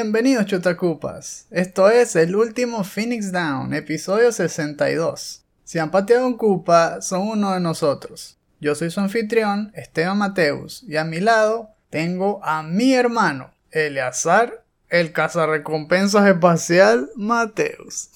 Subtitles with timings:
[0.00, 5.44] Bienvenidos chutacupas, esto es el último Phoenix Down, episodio 62.
[5.64, 8.38] Si han pateado un cupa, son uno de nosotros.
[8.60, 14.64] Yo soy su anfitrión, Esteban Mateus, y a mi lado tengo a mi hermano, Eleazar,
[14.88, 18.10] el cazarrecompensas espacial Mateus.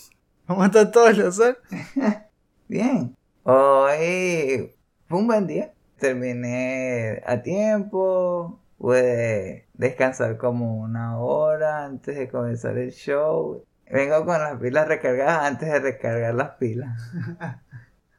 [0.46, 1.58] ¿Cómo está todo, Eleazar?
[2.68, 3.16] Bien.
[3.42, 4.72] Hoy
[5.08, 5.72] fue un buen día.
[5.98, 8.61] Terminé a tiempo.
[8.82, 13.64] Pude descansar como una hora antes de comenzar el show.
[13.88, 16.98] Vengo con las pilas recargadas antes de recargar las pilas.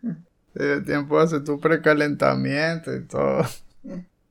[0.55, 3.43] El tiempo de hacer tu precalentamiento y todo.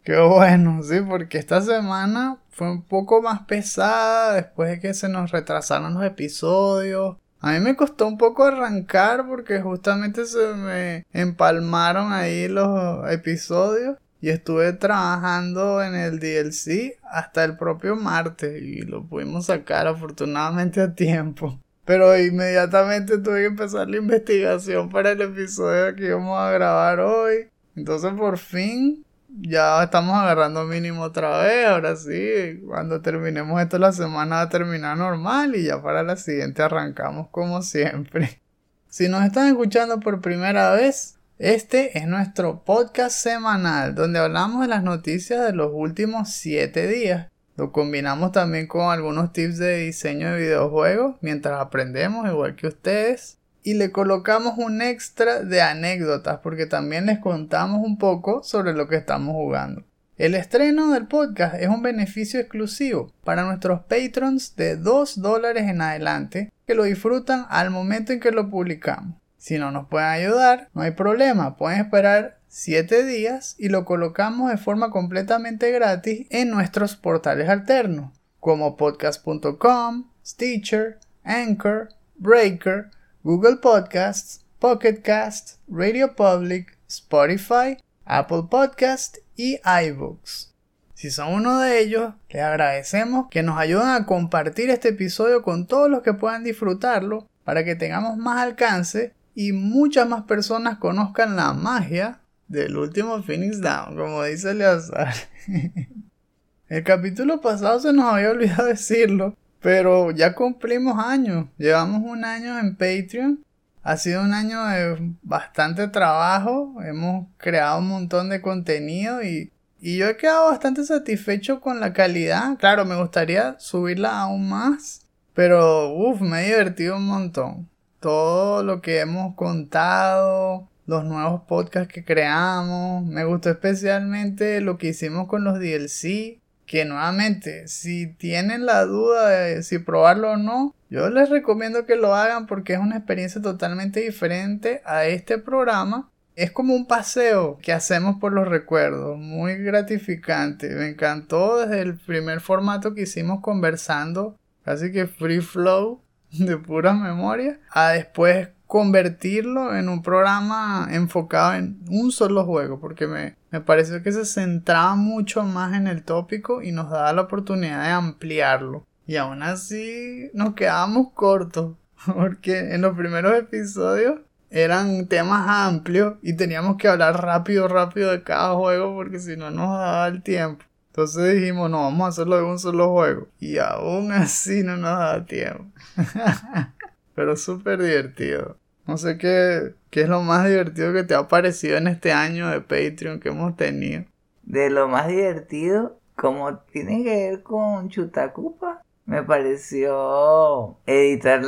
[0.02, 5.10] Qué bueno, sí, porque esta semana fue un poco más pesada después de que se
[5.10, 7.18] nos retrasaron los episodios.
[7.40, 13.98] A mí me costó un poco arrancar porque justamente se me empalmaron ahí los episodios
[14.22, 20.80] y estuve trabajando en el DLC hasta el propio martes y lo pudimos sacar afortunadamente
[20.80, 21.58] a tiempo.
[21.84, 27.48] Pero inmediatamente tuve que empezar la investigación para el episodio que íbamos a grabar hoy.
[27.74, 29.04] Entonces por fin
[29.40, 31.66] ya estamos agarrando mínimo otra vez.
[31.66, 36.14] Ahora sí, cuando terminemos esto la semana va a terminar normal y ya para la
[36.14, 38.40] siguiente arrancamos como siempre.
[38.88, 44.68] Si nos están escuchando por primera vez, este es nuestro podcast semanal donde hablamos de
[44.68, 47.32] las noticias de los últimos 7 días.
[47.56, 53.38] Lo combinamos también con algunos tips de diseño de videojuegos mientras aprendemos igual que ustedes.
[53.64, 58.86] Y le colocamos un extra de anécdotas porque también les contamos un poco sobre lo
[58.86, 59.82] que estamos jugando.
[60.18, 65.80] El estreno del podcast es un beneficio exclusivo para nuestros patrons de 2 dólares en
[65.80, 69.21] adelante que lo disfrutan al momento en que lo publicamos.
[69.42, 74.48] Si no nos pueden ayudar, no hay problema, pueden esperar 7 días y lo colocamos
[74.52, 82.90] de forma completamente gratis en nuestros portales alternos, como podcast.com, Stitcher, Anchor, Breaker,
[83.24, 90.54] Google Podcasts, Pocket Cast, Radio Public, Spotify, Apple Podcast y iBooks.
[90.94, 95.66] Si son uno de ellos, les agradecemos que nos ayuden a compartir este episodio con
[95.66, 101.36] todos los que puedan disfrutarlo para que tengamos más alcance y muchas más personas conozcan
[101.36, 105.14] la magia del último Phoenix Down, como dice Eleazar.
[106.68, 111.46] El capítulo pasado se nos había olvidado decirlo, pero ya cumplimos años.
[111.58, 113.44] Llevamos un año en Patreon.
[113.82, 116.74] Ha sido un año de bastante trabajo.
[116.82, 121.92] Hemos creado un montón de contenido y, y yo he quedado bastante satisfecho con la
[121.92, 122.56] calidad.
[122.58, 125.06] Claro, me gustaría subirla aún más.
[125.34, 127.71] Pero, uff, me he divertido un montón
[128.02, 133.06] todo lo que hemos contado, los nuevos podcasts que creamos.
[133.06, 136.40] Me gustó especialmente lo que hicimos con los DLC.
[136.66, 141.96] Que nuevamente, si tienen la duda de si probarlo o no, yo les recomiendo que
[141.96, 146.10] lo hagan porque es una experiencia totalmente diferente a este programa.
[146.34, 150.70] Es como un paseo que hacemos por los recuerdos, muy gratificante.
[150.70, 156.00] Me encantó desde el primer formato que hicimos conversando, casi que free flow
[156.38, 163.06] de pura memoria a después convertirlo en un programa enfocado en un solo juego porque
[163.06, 167.22] me, me pareció que se centraba mucho más en el tópico y nos daba la
[167.22, 168.86] oportunidad de ampliarlo.
[169.06, 171.76] Y aún así nos quedábamos cortos
[172.06, 178.22] porque en los primeros episodios eran temas amplios y teníamos que hablar rápido rápido de
[178.22, 182.36] cada juego porque si no nos daba el tiempo entonces dijimos, no, vamos a hacerlo
[182.36, 183.26] de un solo juego.
[183.40, 185.64] Y aún así no nos da tiempo.
[187.14, 188.58] Pero súper divertido.
[188.86, 192.50] No sé qué, qué es lo más divertido que te ha parecido en este año
[192.50, 194.04] de Patreon que hemos tenido.
[194.42, 201.42] De lo más divertido, como tiene que ver con Chutacupa, me pareció editar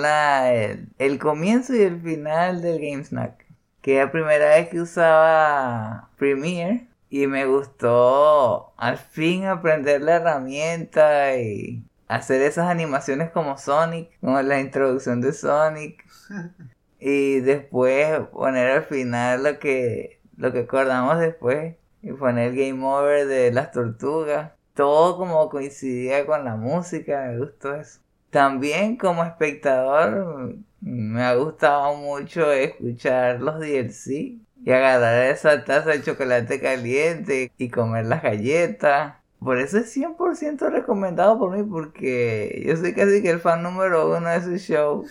[0.55, 3.44] el, el comienzo y el final del Game Snack.
[3.82, 10.16] Que es la primera vez que usaba Premiere y me gustó al fin aprender la
[10.16, 16.05] herramienta y hacer esas animaciones como Sonic, como la introducción de Sonic.
[16.99, 22.84] y después poner al final lo que, lo que acordamos después y poner el game
[22.84, 24.50] over de las tortugas.
[24.75, 28.00] Todo como coincidía con la música, me gustó eso.
[28.31, 36.02] También como espectador me ha gustado mucho escuchar los DLC y agarrar esa taza de
[36.02, 39.16] chocolate caliente y comer las galletas.
[39.38, 44.16] Por eso es 100% recomendado por mí porque yo soy casi que el fan número
[44.16, 45.05] uno de ese show.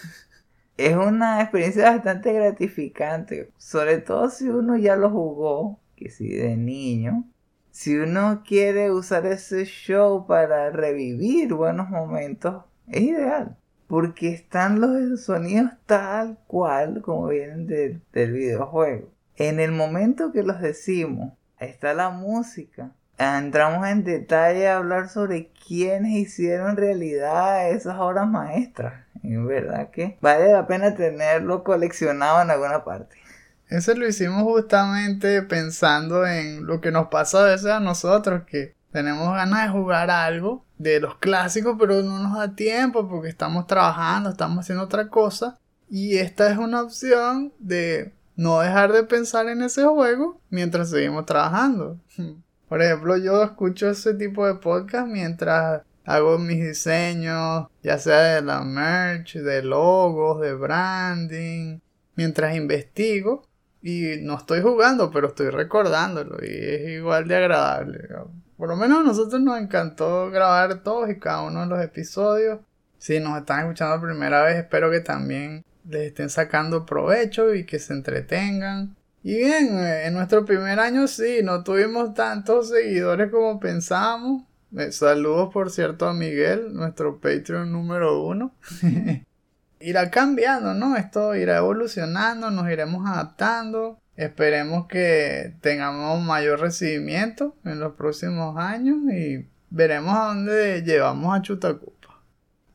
[0.77, 6.57] es una experiencia bastante gratificante, sobre todo si uno ya lo jugó, que si de
[6.57, 7.25] niño.
[7.71, 13.57] Si uno quiere usar ese show para revivir buenos momentos, es ideal.
[13.87, 19.13] Porque están los sonidos tal cual como vienen del videojuego.
[19.35, 22.91] En el momento que los decimos, está la música.
[23.17, 29.05] Entramos en detalle a hablar sobre quiénes hicieron realidad esas obras maestras.
[29.23, 33.15] En verdad que vale la pena tenerlo coleccionado en alguna parte.
[33.69, 38.75] Eso lo hicimos justamente pensando en lo que nos pasa a veces a nosotros, que
[38.91, 43.65] tenemos ganas de jugar algo de los clásicos, pero no nos da tiempo porque estamos
[43.65, 45.57] trabajando, estamos haciendo otra cosa.
[45.89, 51.25] Y esta es una opción de no dejar de pensar en ese juego mientras seguimos
[51.25, 51.99] trabajando.
[52.69, 58.41] Por ejemplo, yo escucho ese tipo de podcast mientras hago mis diseños, ya sea de
[58.41, 61.79] la merch, de logos, de branding,
[62.15, 63.47] mientras investigo
[63.81, 67.99] y no estoy jugando, pero estoy recordándolo y es igual de agradable.
[68.57, 72.59] Por lo menos a nosotros nos encantó grabar todos y cada uno de los episodios.
[72.97, 77.65] Si nos están escuchando por primera vez, espero que también les estén sacando provecho y
[77.65, 78.95] que se entretengan.
[79.23, 84.43] Y bien, eh, en nuestro primer año sí, no tuvimos tantos seguidores como pensábamos.
[84.77, 88.53] Eh, saludos, por cierto, a Miguel, nuestro Patreon número uno.
[89.83, 90.95] irá cambiando, ¿no?
[90.95, 93.99] Esto irá evolucionando, nos iremos adaptando.
[94.15, 101.41] Esperemos que tengamos mayor recibimiento en los próximos años y veremos a dónde llevamos a
[101.41, 101.93] Chutacu.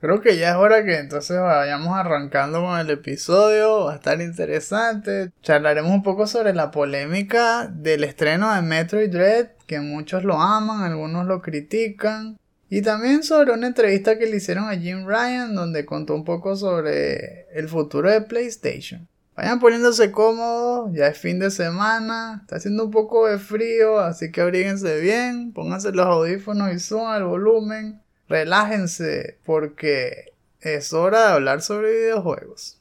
[0.01, 3.87] Creo que ya es hora que entonces vayamos arrancando con el episodio.
[3.87, 5.33] Va a estar interesante.
[5.43, 10.83] Charlaremos un poco sobre la polémica del estreno de Metroid Dread, que muchos lo aman,
[10.83, 12.39] algunos lo critican.
[12.71, 16.55] Y también sobre una entrevista que le hicieron a Jim Ryan, donde contó un poco
[16.55, 19.09] sobre el futuro de PlayStation.
[19.35, 24.31] Vayan poniéndose cómodos, ya es fin de semana, está haciendo un poco de frío, así
[24.31, 31.33] que abríguense bien, pónganse los audífonos y suban el volumen relájense porque es hora de
[31.35, 32.79] hablar sobre videojuegos.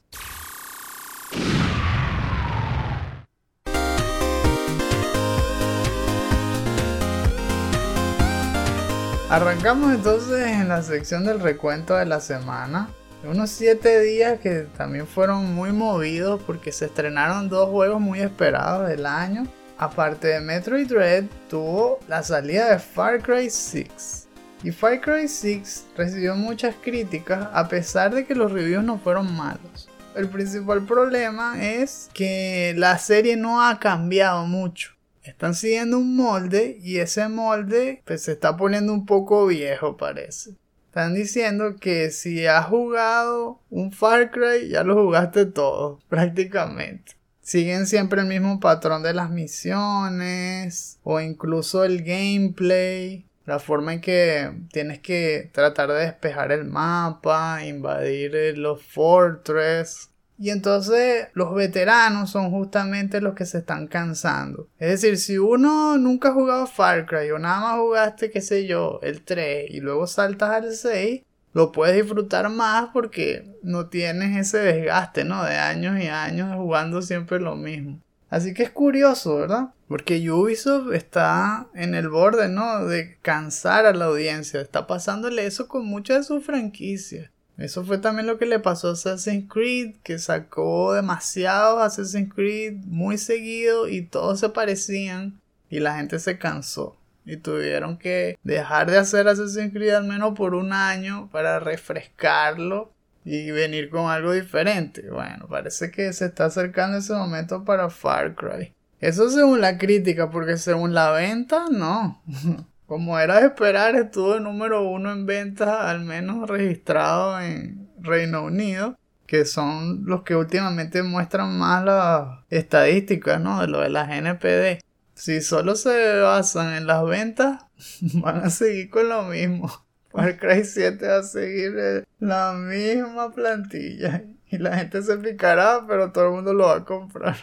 [9.30, 12.88] Arrancamos entonces en la sección del recuento de la semana.
[13.24, 18.88] Unos 7 días que también fueron muy movidos porque se estrenaron dos juegos muy esperados
[18.88, 19.46] del año.
[19.76, 24.17] Aparte de Metroid Dread, tuvo la salida de Far Cry 6.
[24.62, 29.36] Y Far Cry 6 recibió muchas críticas a pesar de que los reviews no fueron
[29.36, 29.88] malos.
[30.16, 34.94] El principal problema es que la serie no ha cambiado mucho.
[35.22, 40.56] Están siguiendo un molde y ese molde pues, se está poniendo un poco viejo parece.
[40.86, 47.12] Están diciendo que si has jugado un Far Cry ya lo jugaste todo prácticamente.
[47.42, 54.02] Siguen siempre el mismo patrón de las misiones o incluso el gameplay la forma en
[54.02, 60.10] que tienes que tratar de despejar el mapa, invadir eh, los fortress.
[60.38, 64.68] Y entonces los veteranos son justamente los que se están cansando.
[64.78, 68.66] Es decir, si uno nunca ha jugado Far Cry o nada más jugaste, qué sé
[68.66, 71.22] yo, el 3 y luego saltas al 6,
[71.54, 75.42] lo puedes disfrutar más porque no tienes ese desgaste, ¿no?
[75.42, 77.98] De años y años jugando siempre lo mismo.
[78.30, 79.68] Así que es curioso, ¿verdad?
[79.88, 82.84] Porque Ubisoft está en el borde, ¿no?
[82.84, 84.60] De cansar a la audiencia.
[84.60, 87.30] Está pasándole eso con muchas de sus franquicias.
[87.56, 92.74] Eso fue también lo que le pasó a Assassin's Creed, que sacó demasiado Assassin's Creed
[92.84, 96.96] muy seguido y todos se parecían y la gente se cansó.
[97.24, 102.92] Y tuvieron que dejar de hacer Assassin's Creed al menos por un año para refrescarlo
[103.30, 105.10] y venir con algo diferente.
[105.10, 108.74] Bueno, parece que se está acercando ese momento para Far Cry.
[109.00, 112.22] Eso según la crítica, porque según la venta, no.
[112.86, 118.44] Como era de esperar, estuvo el número uno en ventas, al menos registrado en Reino
[118.44, 123.60] Unido, que son los que últimamente muestran más las estadísticas, ¿no?
[123.60, 124.82] De lo de las NPD.
[125.12, 127.66] Si solo se basan en las ventas,
[128.14, 129.70] van a seguir con lo mismo.
[130.10, 136.12] Far Cry 7 va a seguir la misma plantilla y la gente se picará, pero
[136.12, 137.36] todo el mundo lo va a comprar.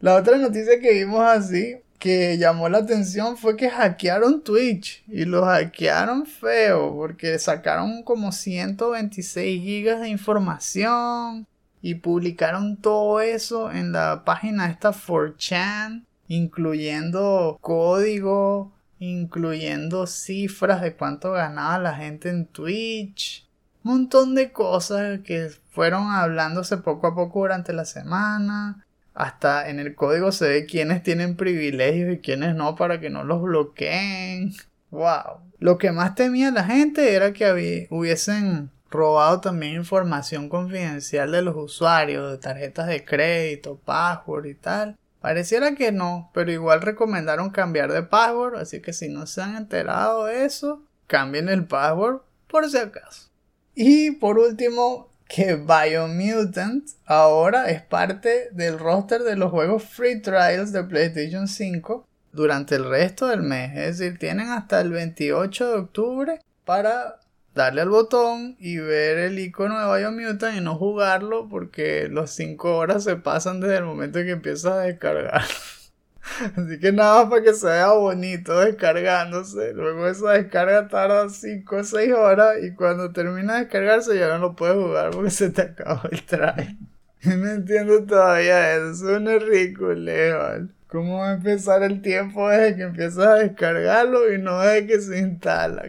[0.00, 5.24] La otra noticia que vimos así, que llamó la atención, fue que hackearon Twitch y
[5.24, 11.46] lo hackearon feo porque sacaron como 126 gigas de información
[11.80, 21.32] y publicaron todo eso en la página esta 4chan, incluyendo código incluyendo cifras de cuánto
[21.32, 23.46] ganaba la gente en Twitch.
[23.82, 28.84] montón de cosas que fueron hablándose poco a poco durante la semana.
[29.14, 33.24] Hasta en el código se ve quiénes tienen privilegios y quiénes no para que no
[33.24, 34.52] los bloqueen.
[34.90, 35.40] Wow.
[35.58, 41.56] Lo que más temía la gente era que hubiesen robado también información confidencial de los
[41.56, 44.96] usuarios, de tarjetas de crédito, password y tal.
[45.24, 49.56] Pareciera que no, pero igual recomendaron cambiar de password, así que si no se han
[49.56, 53.30] enterado de eso, cambien el password por si acaso.
[53.74, 60.72] Y por último, que Biomutant ahora es parte del roster de los juegos Free Trials
[60.72, 63.74] de PlayStation 5 durante el resto del mes.
[63.78, 67.20] Es decir, tienen hasta el 28 de octubre para
[67.54, 72.76] darle al botón y ver el icono de Biomutant y no jugarlo porque los 5
[72.76, 75.42] horas se pasan desde el momento en que empiezas a descargar.
[76.56, 79.72] Así que nada más para que se vea bonito descargándose.
[79.74, 84.38] Luego esa descarga tarda 5 o 6 horas y cuando termina de descargarse ya no
[84.38, 86.78] lo puedes jugar porque se te acabó el try.
[87.24, 92.82] No entiendo todavía eso, es un ridículo, ¿Cómo va a empezar el tiempo desde que
[92.82, 95.88] empiezas a descargarlo y no desde que se instala?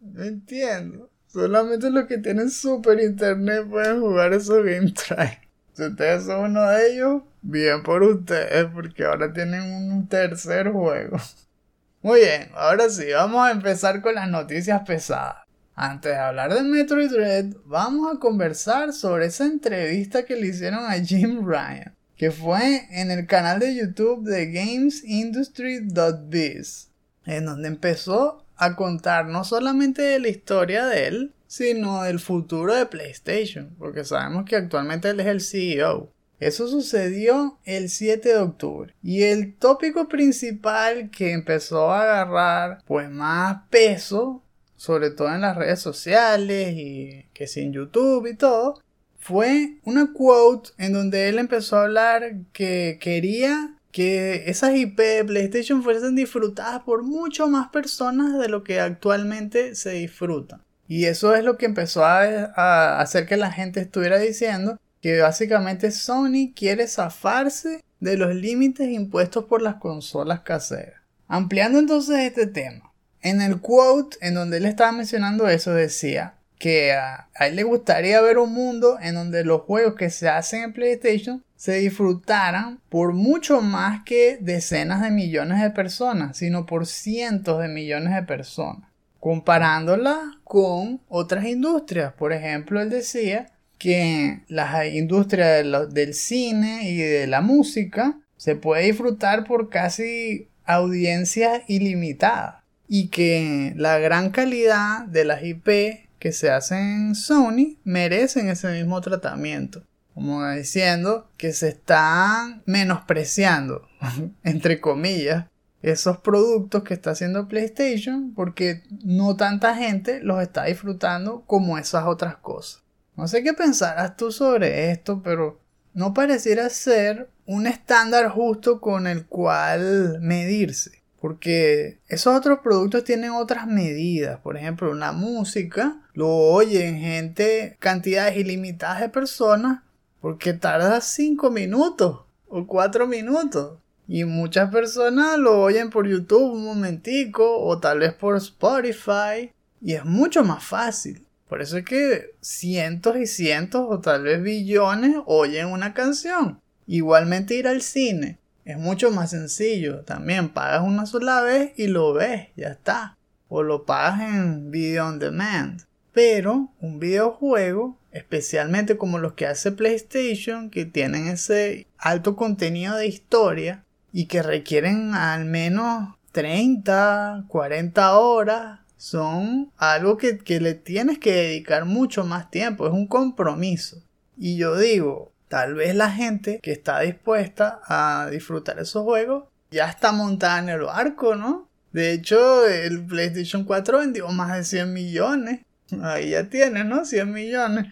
[0.00, 1.10] No entiendo.
[1.26, 5.38] Solamente los que tienen super internet pueden jugar esos game try.
[5.72, 11.18] Si ustedes son uno de ellos, bien por ustedes, porque ahora tienen un tercer juego.
[12.02, 15.36] Muy bien, ahora sí, vamos a empezar con las noticias pesadas.
[15.74, 20.84] Antes de hablar de Metroid Dread, vamos a conversar sobre esa entrevista que le hicieron
[20.84, 26.90] a Jim Ryan, que fue en el canal de YouTube de GamesIndustry.biz,
[27.26, 32.74] en donde empezó a contar no solamente de la historia de él, sino del futuro
[32.74, 36.12] de PlayStation, porque sabemos que actualmente él es el CEO.
[36.38, 38.94] Eso sucedió el 7 de octubre.
[39.02, 44.42] Y el tópico principal que empezó a agarrar pues más peso,
[44.76, 48.82] sobre todo en las redes sociales y que sin YouTube y todo,
[49.18, 55.24] fue una quote en donde él empezó a hablar que quería que esas IP de
[55.24, 60.62] PlayStation fuesen disfrutadas por mucho más personas de lo que actualmente se disfrutan.
[60.86, 65.92] Y eso es lo que empezó a, hacer que la gente estuviera diciendo que básicamente
[65.92, 71.00] Sony quiere zafarse de los límites impuestos por las consolas caseras.
[71.28, 72.92] Ampliando entonces este tema,
[73.22, 78.20] en el quote en donde él estaba mencionando eso decía que a, él le gustaría
[78.20, 83.12] ver un mundo en donde los juegos que se hacen en PlayStation se disfrutaran por
[83.12, 88.88] mucho más que decenas de millones de personas, sino por cientos de millones de personas,
[89.18, 92.14] comparándola con otras industrias.
[92.14, 98.86] Por ejemplo, él decía que la industria del cine y de la música se puede
[98.86, 102.64] disfrutar por casi audiencias ilimitadas.
[102.88, 108.68] Y que la gran calidad de las IP que se hacen en Sony merecen ese
[108.68, 109.84] mismo tratamiento
[110.20, 113.88] como diciendo que se están menospreciando,
[114.44, 115.46] entre comillas,
[115.80, 122.04] esos productos que está haciendo PlayStation porque no tanta gente los está disfrutando como esas
[122.04, 122.82] otras cosas.
[123.16, 125.58] No sé qué pensarás tú sobre esto, pero
[125.94, 131.00] no pareciera ser un estándar justo con el cual medirse.
[131.18, 134.38] Porque esos otros productos tienen otras medidas.
[134.40, 139.80] Por ejemplo, una música lo oyen gente, cantidades ilimitadas de personas
[140.20, 143.78] porque tarda 5 minutos o 4 minutos.
[144.06, 149.52] Y muchas personas lo oyen por YouTube un momentico o tal vez por Spotify.
[149.80, 151.24] Y es mucho más fácil.
[151.48, 156.60] Por eso es que cientos y cientos o tal vez billones oyen una canción.
[156.86, 158.38] Igualmente ir al cine.
[158.64, 160.00] Es mucho más sencillo.
[160.00, 162.48] También pagas una sola vez y lo ves.
[162.56, 163.16] Ya está.
[163.48, 165.82] O lo pagas en video on demand.
[166.12, 173.06] Pero un videojuego especialmente como los que hace PlayStation, que tienen ese alto contenido de
[173.06, 181.18] historia y que requieren al menos 30, 40 horas, son algo que, que le tienes
[181.18, 184.02] que dedicar mucho más tiempo, es un compromiso.
[184.36, 189.88] Y yo digo, tal vez la gente que está dispuesta a disfrutar esos juegos ya
[189.88, 191.68] está montada en el barco, ¿no?
[191.92, 195.60] De hecho, el PlayStation 4 vendió más de 100 millones
[196.02, 197.04] ahí ya tienes, ¿no?
[197.04, 197.86] 100 millones.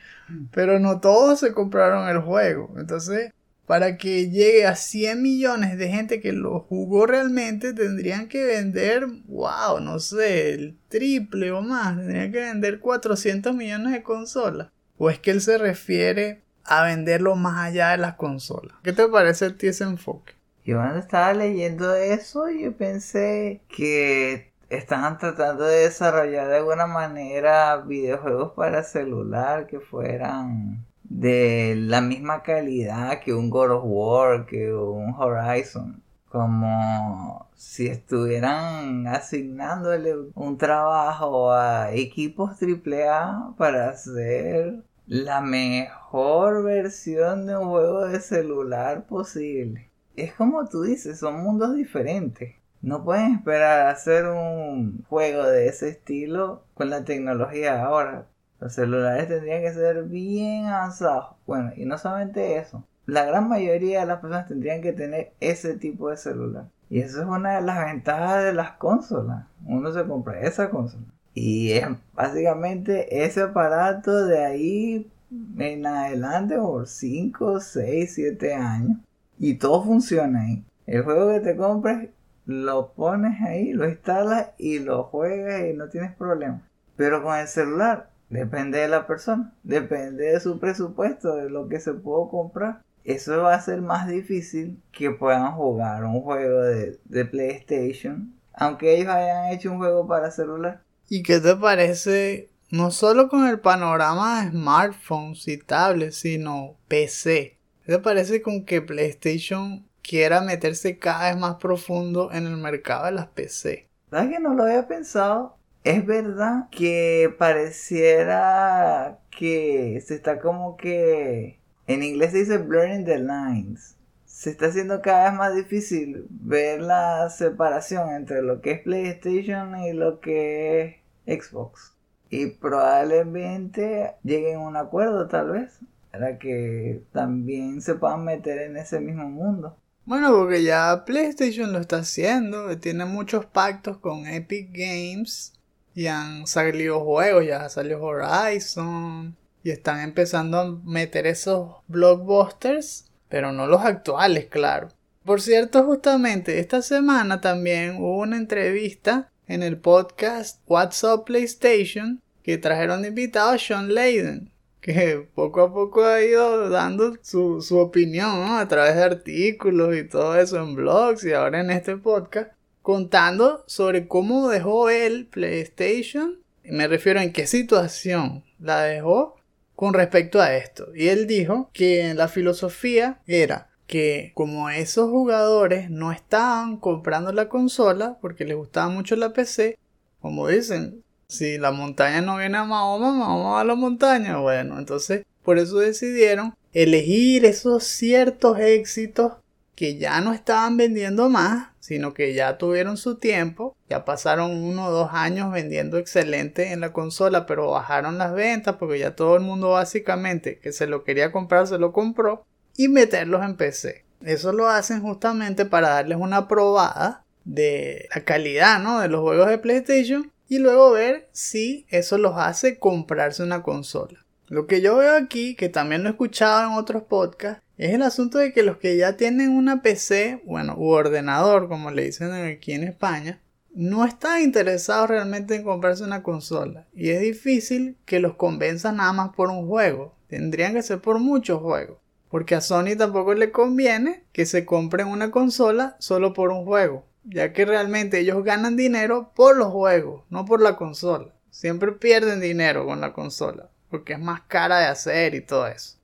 [0.53, 2.75] Pero no todos se compraron el juego.
[2.79, 3.33] Entonces,
[3.67, 9.07] para que llegue a 100 millones de gente que lo jugó realmente, tendrían que vender,
[9.27, 11.97] wow, no sé, el triple o más.
[11.97, 14.69] Tendrían que vender 400 millones de consolas.
[14.97, 18.77] ¿O es que él se refiere a venderlo más allá de las consolas?
[18.83, 20.33] ¿Qué te parece a ti ese enfoque?
[20.65, 27.77] Yo cuando estaba leyendo eso, yo pensé que estaban tratando de desarrollar de alguna manera
[27.79, 34.73] videojuegos para celular que fueran de la misma calidad que un God of War, que
[34.73, 36.03] un Horizon.
[36.29, 47.57] Como si estuvieran asignándole un trabajo a equipos AAA para hacer la mejor versión de
[47.57, 49.89] un juego de celular posible.
[50.17, 52.58] Es como tú dices, son mundos diferentes.
[52.81, 58.27] No pueden esperar hacer un juego de ese estilo con la tecnología ahora.
[58.61, 61.37] Los celulares tendrían que ser bien avanzados.
[61.47, 62.85] Bueno, y no solamente eso.
[63.07, 66.67] La gran mayoría de las personas tendrían que tener ese tipo de celular.
[66.91, 69.47] Y eso es una de las ventajas de las consolas.
[69.67, 71.05] Uno se compra esa consola.
[71.35, 75.11] Y es básicamente ese aparato de ahí
[75.59, 78.99] en adelante por 5, 6, 7 años.
[79.39, 80.65] Y todo funciona ahí.
[80.87, 82.09] El juego que te compres,
[82.49, 86.67] lo pones ahí, lo instalas y lo juegas y no tienes problema.
[86.97, 91.79] Pero con el celular, depende de la persona, depende de su presupuesto, de lo que
[91.79, 92.81] se puede comprar.
[93.05, 98.97] Eso va a ser más difícil que puedan jugar un juego de, de PlayStation, aunque
[98.97, 100.81] ellos hayan hecho un juego para celular.
[101.07, 107.59] ¿Y qué te parece no solo con el panorama de smartphones y tablets, sino PC?
[107.85, 113.05] ¿Qué te parece con que PlayStation quiera meterse cada vez más profundo en el mercado
[113.05, 113.89] de las PC?
[114.11, 115.59] ¿Sabes que no lo había pensado?
[115.85, 121.59] Es verdad que pareciera que se está como que...
[121.87, 123.97] En inglés se dice blurring the lines.
[124.25, 129.79] Se está haciendo cada vez más difícil ver la separación entre lo que es PlayStation
[129.79, 131.95] y lo que es Xbox.
[132.31, 135.79] Y probablemente lleguen a un acuerdo tal vez.
[136.11, 139.77] Para que también se puedan meter en ese mismo mundo.
[140.09, 142.75] Bueno, porque ya PlayStation lo está haciendo.
[142.79, 145.53] Tiene muchos pactos con Epic Games.
[145.95, 147.45] Y han salido juegos.
[147.45, 149.37] Ya salió Horizon.
[149.63, 153.11] Y están empezando a meter esos blockbusters.
[153.29, 154.89] Pero no los actuales, claro.
[155.27, 162.23] Por cierto, justamente esta semana también hubo una entrevista en el podcast What's Up PlayStation
[162.43, 167.61] que trajeron de invitado a Sean Layden, que poco a poco ha ido dando su,
[167.63, 171.97] su opinión a través de artículos y todo eso en blogs y ahora en este
[171.97, 179.37] podcast, contando sobre cómo dejó él PlayStation, y me refiero en qué situación la dejó
[179.75, 180.89] con respecto a esto.
[180.95, 187.49] Y él dijo que la filosofía era que como esos jugadores no estaban comprando la
[187.49, 189.79] consola porque les gustaba mucho la PC,
[190.21, 194.39] como dicen, si la montaña no viene a Mahoma, Mahoma va a la montaña.
[194.39, 199.35] Bueno, entonces por eso decidieron elegir esos ciertos éxitos
[199.75, 204.87] que ya no estaban vendiendo más, sino que ya tuvieron su tiempo, ya pasaron uno
[204.87, 209.37] o dos años vendiendo excelente en la consola, pero bajaron las ventas porque ya todo
[209.37, 212.45] el mundo básicamente que se lo quería comprar se lo compró
[212.77, 214.05] y meterlos en PC.
[214.25, 219.01] Eso lo hacen justamente para darles una probada de la calidad ¿no?
[219.01, 224.25] de los juegos de PlayStation y luego ver si eso los hace comprarse una consola.
[224.49, 228.03] Lo que yo veo aquí, que también lo he escuchado en otros podcasts, es el
[228.03, 232.33] asunto de que los que ya tienen una PC, bueno, u ordenador, como le dicen
[232.33, 233.41] aquí en España,
[233.75, 236.87] no están interesados realmente en comprarse una consola.
[236.95, 240.17] Y es difícil que los convenzan nada más por un juego.
[240.29, 241.99] Tendrían que ser por muchos juegos.
[242.31, 247.08] Porque a Sony tampoco le conviene que se compren una consola solo por un juego
[247.29, 251.35] ya que realmente ellos ganan dinero por los juegos, no por la consola.
[251.51, 255.97] Siempre pierden dinero con la consola, porque es más cara de hacer y todo eso.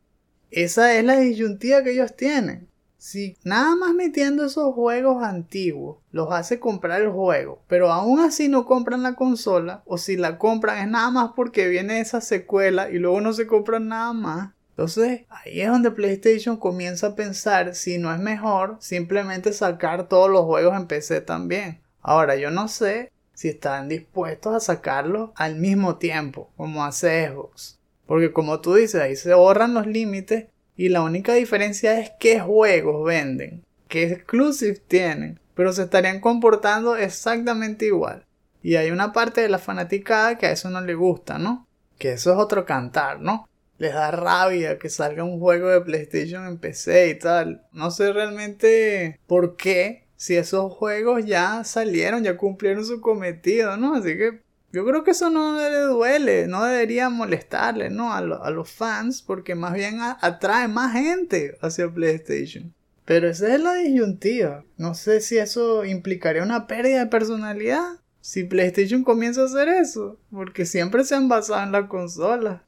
[0.51, 2.69] Esa es la disyuntiva que ellos tienen.
[2.97, 8.49] Si nada más metiendo esos juegos antiguos los hace comprar el juego, pero aún así
[8.49, 12.89] no compran la consola, o si la compran es nada más porque viene esa secuela
[12.89, 17.77] y luego no se compran nada más, entonces ahí es donde PlayStation comienza a pensar
[17.77, 21.81] si no es mejor simplemente sacar todos los juegos en PC también.
[22.03, 27.79] Ahora yo no sé si están dispuestos a sacarlos al mismo tiempo como hace Xbox.
[28.07, 32.41] Porque como tú dices, ahí se borran los límites y la única diferencia es qué
[32.41, 38.25] juegos venden, qué exclusives tienen, pero se estarían comportando exactamente igual.
[38.61, 41.65] Y hay una parte de la fanaticada que a eso no le gusta, ¿no?
[41.97, 43.47] Que eso es otro cantar, ¿no?
[43.79, 47.67] Les da rabia que salga un juego de PlayStation en PC y tal.
[47.73, 53.95] No sé realmente por qué, si esos juegos ya salieron, ya cumplieron su cometido, ¿no?
[53.95, 54.41] Así que
[54.73, 58.13] yo creo que eso no le duele, no debería molestarle, ¿no?
[58.13, 62.75] A, los fans, porque más bien atrae más gente hacia PlayStation.
[63.05, 64.65] Pero esa es la disyuntiva.
[64.77, 68.01] No sé si eso implicaría una pérdida de personalidad.
[68.21, 72.65] Si PlayStation comienza a hacer eso, porque siempre se han basado en la consola.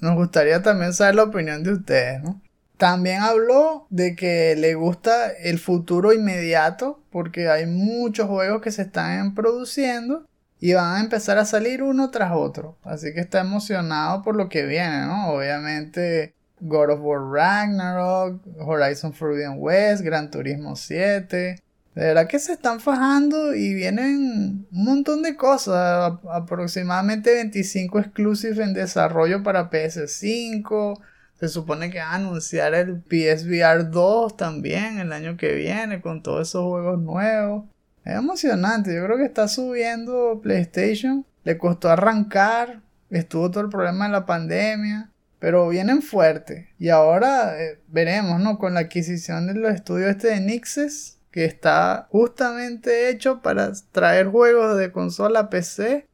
[0.00, 2.40] Nos gustaría también saber la opinión de ustedes, ¿no?
[2.76, 8.82] También habló de que le gusta el futuro inmediato porque hay muchos juegos que se
[8.82, 10.26] están produciendo
[10.58, 12.78] y van a empezar a salir uno tras otro.
[12.82, 15.32] Así que está emocionado por lo que viene, ¿no?
[15.32, 21.58] Obviamente God of War Ragnarok, Horizon Forbidden West, Gran Turismo 7.
[21.94, 26.18] De verdad que se están fajando y vienen un montón de cosas.
[26.30, 31.00] Aproximadamente 25 exclusivos en desarrollo para PS5.
[31.38, 36.22] Se supone que va a anunciar el PSVR 2 también el año que viene con
[36.22, 37.64] todos esos juegos nuevos.
[38.04, 38.94] Es emocionante.
[38.94, 41.26] Yo creo que está subiendo PlayStation.
[41.44, 42.80] Le costó arrancar.
[43.10, 46.66] Estuvo todo el problema de la pandemia pero vienen fuertes.
[46.78, 48.58] Y ahora eh, veremos, ¿no?
[48.58, 54.28] Con la adquisición de los estudios este de Nixes, que está justamente hecho para traer
[54.28, 56.06] juegos de consola a PC,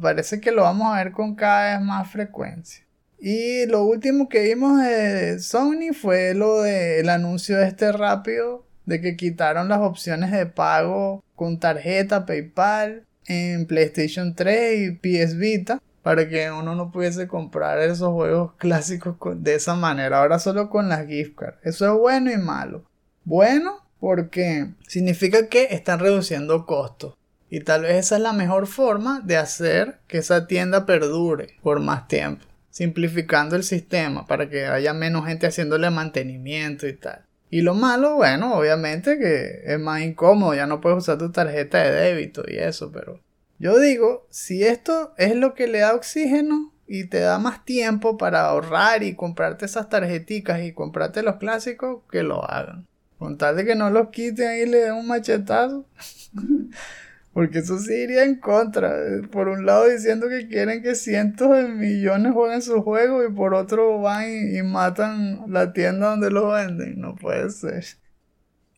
[0.00, 2.84] parece que lo vamos a ver con cada vez más frecuencia.
[3.18, 9.00] Y lo último que vimos de Sony fue lo del anuncio de este rápido de
[9.00, 15.80] que quitaron las opciones de pago con tarjeta PayPal en PlayStation 3 y PS Vita
[16.02, 20.18] para que uno no pudiese comprar esos juegos clásicos de esa manera.
[20.18, 21.58] Ahora solo con las gift cards.
[21.62, 22.84] Eso es bueno y malo.
[23.24, 27.14] Bueno porque significa que están reduciendo costos.
[27.48, 31.80] Y tal vez esa es la mejor forma de hacer que esa tienda perdure por
[31.80, 32.44] más tiempo.
[32.68, 37.24] Simplificando el sistema para que haya menos gente haciéndole mantenimiento y tal.
[37.48, 41.78] Y lo malo, bueno, obviamente que es más incómodo, ya no puedes usar tu tarjeta
[41.78, 43.22] de débito y eso, pero
[43.58, 48.18] yo digo, si esto es lo que le da oxígeno y te da más tiempo
[48.18, 52.86] para ahorrar y comprarte esas tarjeticas y comprarte los clásicos, que lo hagan.
[53.24, 55.86] Con tal de que no los quiten y le den un machetazo.
[57.32, 58.94] Porque eso sí iría en contra.
[59.32, 63.54] Por un lado diciendo que quieren que cientos de millones jueguen su juego y por
[63.54, 67.00] otro van y, matan la tienda donde lo venden.
[67.00, 67.86] No puede ser.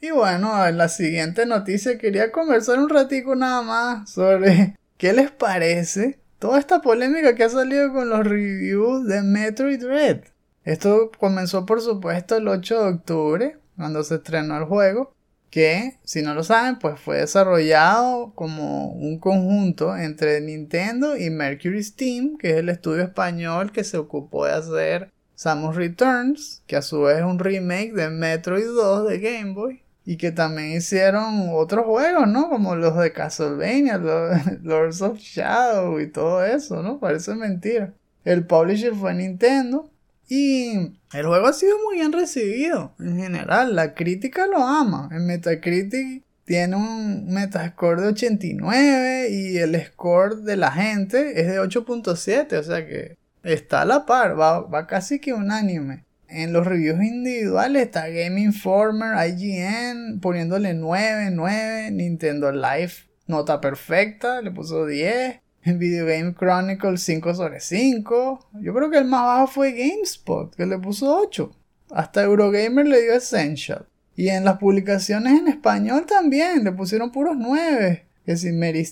[0.01, 5.33] Y bueno, en la siguiente noticia quería conversar un ratico nada más sobre qué les
[5.33, 10.21] parece toda esta polémica que ha salido con los reviews de Metroid Red.
[10.63, 15.15] Esto comenzó por supuesto el 8 de octubre, cuando se estrenó el juego,
[15.51, 21.83] que si no lo saben, pues fue desarrollado como un conjunto entre Nintendo y Mercury
[21.83, 26.83] Steam, que es el estudio español que se ocupó de hacer Samus Returns, que a
[26.83, 31.49] su vez es un remake de Metroid 2 de Game Boy y que también hicieron
[31.53, 32.49] otros juegos, ¿no?
[32.49, 33.99] Como los de Castlevania,
[34.63, 37.01] Lords of Shadow y todo eso, ¿no?
[37.01, 37.93] Parece mentira.
[38.25, 39.91] El publisher fue Nintendo
[40.29, 43.75] y el juego ha sido muy bien recibido en general.
[43.75, 45.09] La crítica lo ama.
[45.13, 51.61] En Metacritic tiene un Metascore de 89 y el score de la gente es de
[51.61, 56.05] 8.7, o sea que está a la par, va, casi que unánime.
[56.29, 64.41] En los reviews individuales está Game Informer, IGN poniéndole 9, 9, Nintendo Life nota perfecta,
[64.43, 65.41] le puso 10.
[65.75, 68.49] Video Game Chronicle 5 sobre 5.
[68.61, 71.51] Yo creo que el más bajo fue GameSpot, que le puso 8.
[71.91, 73.87] Hasta Eurogamer le dio Essential.
[74.15, 78.07] Y en las publicaciones en español también le pusieron puros 9.
[78.25, 78.87] Que si Mary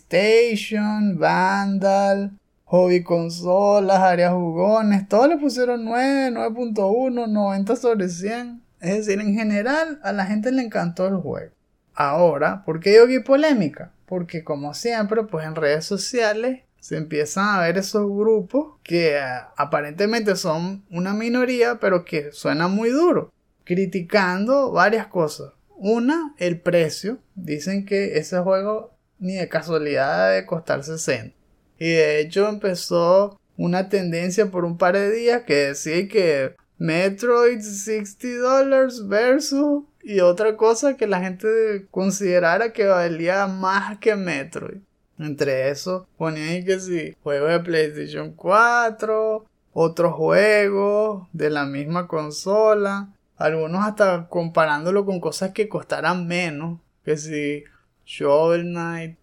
[1.17, 8.63] Vandal, hobby consolas, áreas jugones, todos le pusieron 9, 9.1, 90 sobre 100.
[8.81, 11.53] Es decir, en general a la gente le encantó el juego.
[11.95, 13.93] Ahora, ¿por qué yo vi polémica?
[14.07, 19.23] Porque como siempre, pues en redes sociales se empiezan a ver esos grupos que eh,
[19.57, 23.33] aparentemente son una minoría, pero que suenan muy duro,
[23.65, 25.55] criticando varias cosas.
[25.79, 27.21] Una, el precio.
[27.37, 31.35] Dicen que ese juego ni de casualidad debe costar 60.
[31.79, 37.63] Y de hecho empezó una tendencia por un par de días que decía que Metroid
[37.63, 44.83] 60 dólares versus y otra cosa que la gente considerara que valía más que Metroid.
[45.19, 53.13] Entre eso ponían que si juegos de PlayStation 4, otros juegos de la misma consola,
[53.37, 57.65] algunos hasta comparándolo con cosas que costaran menos, que si
[58.05, 59.19] Shovel Knight,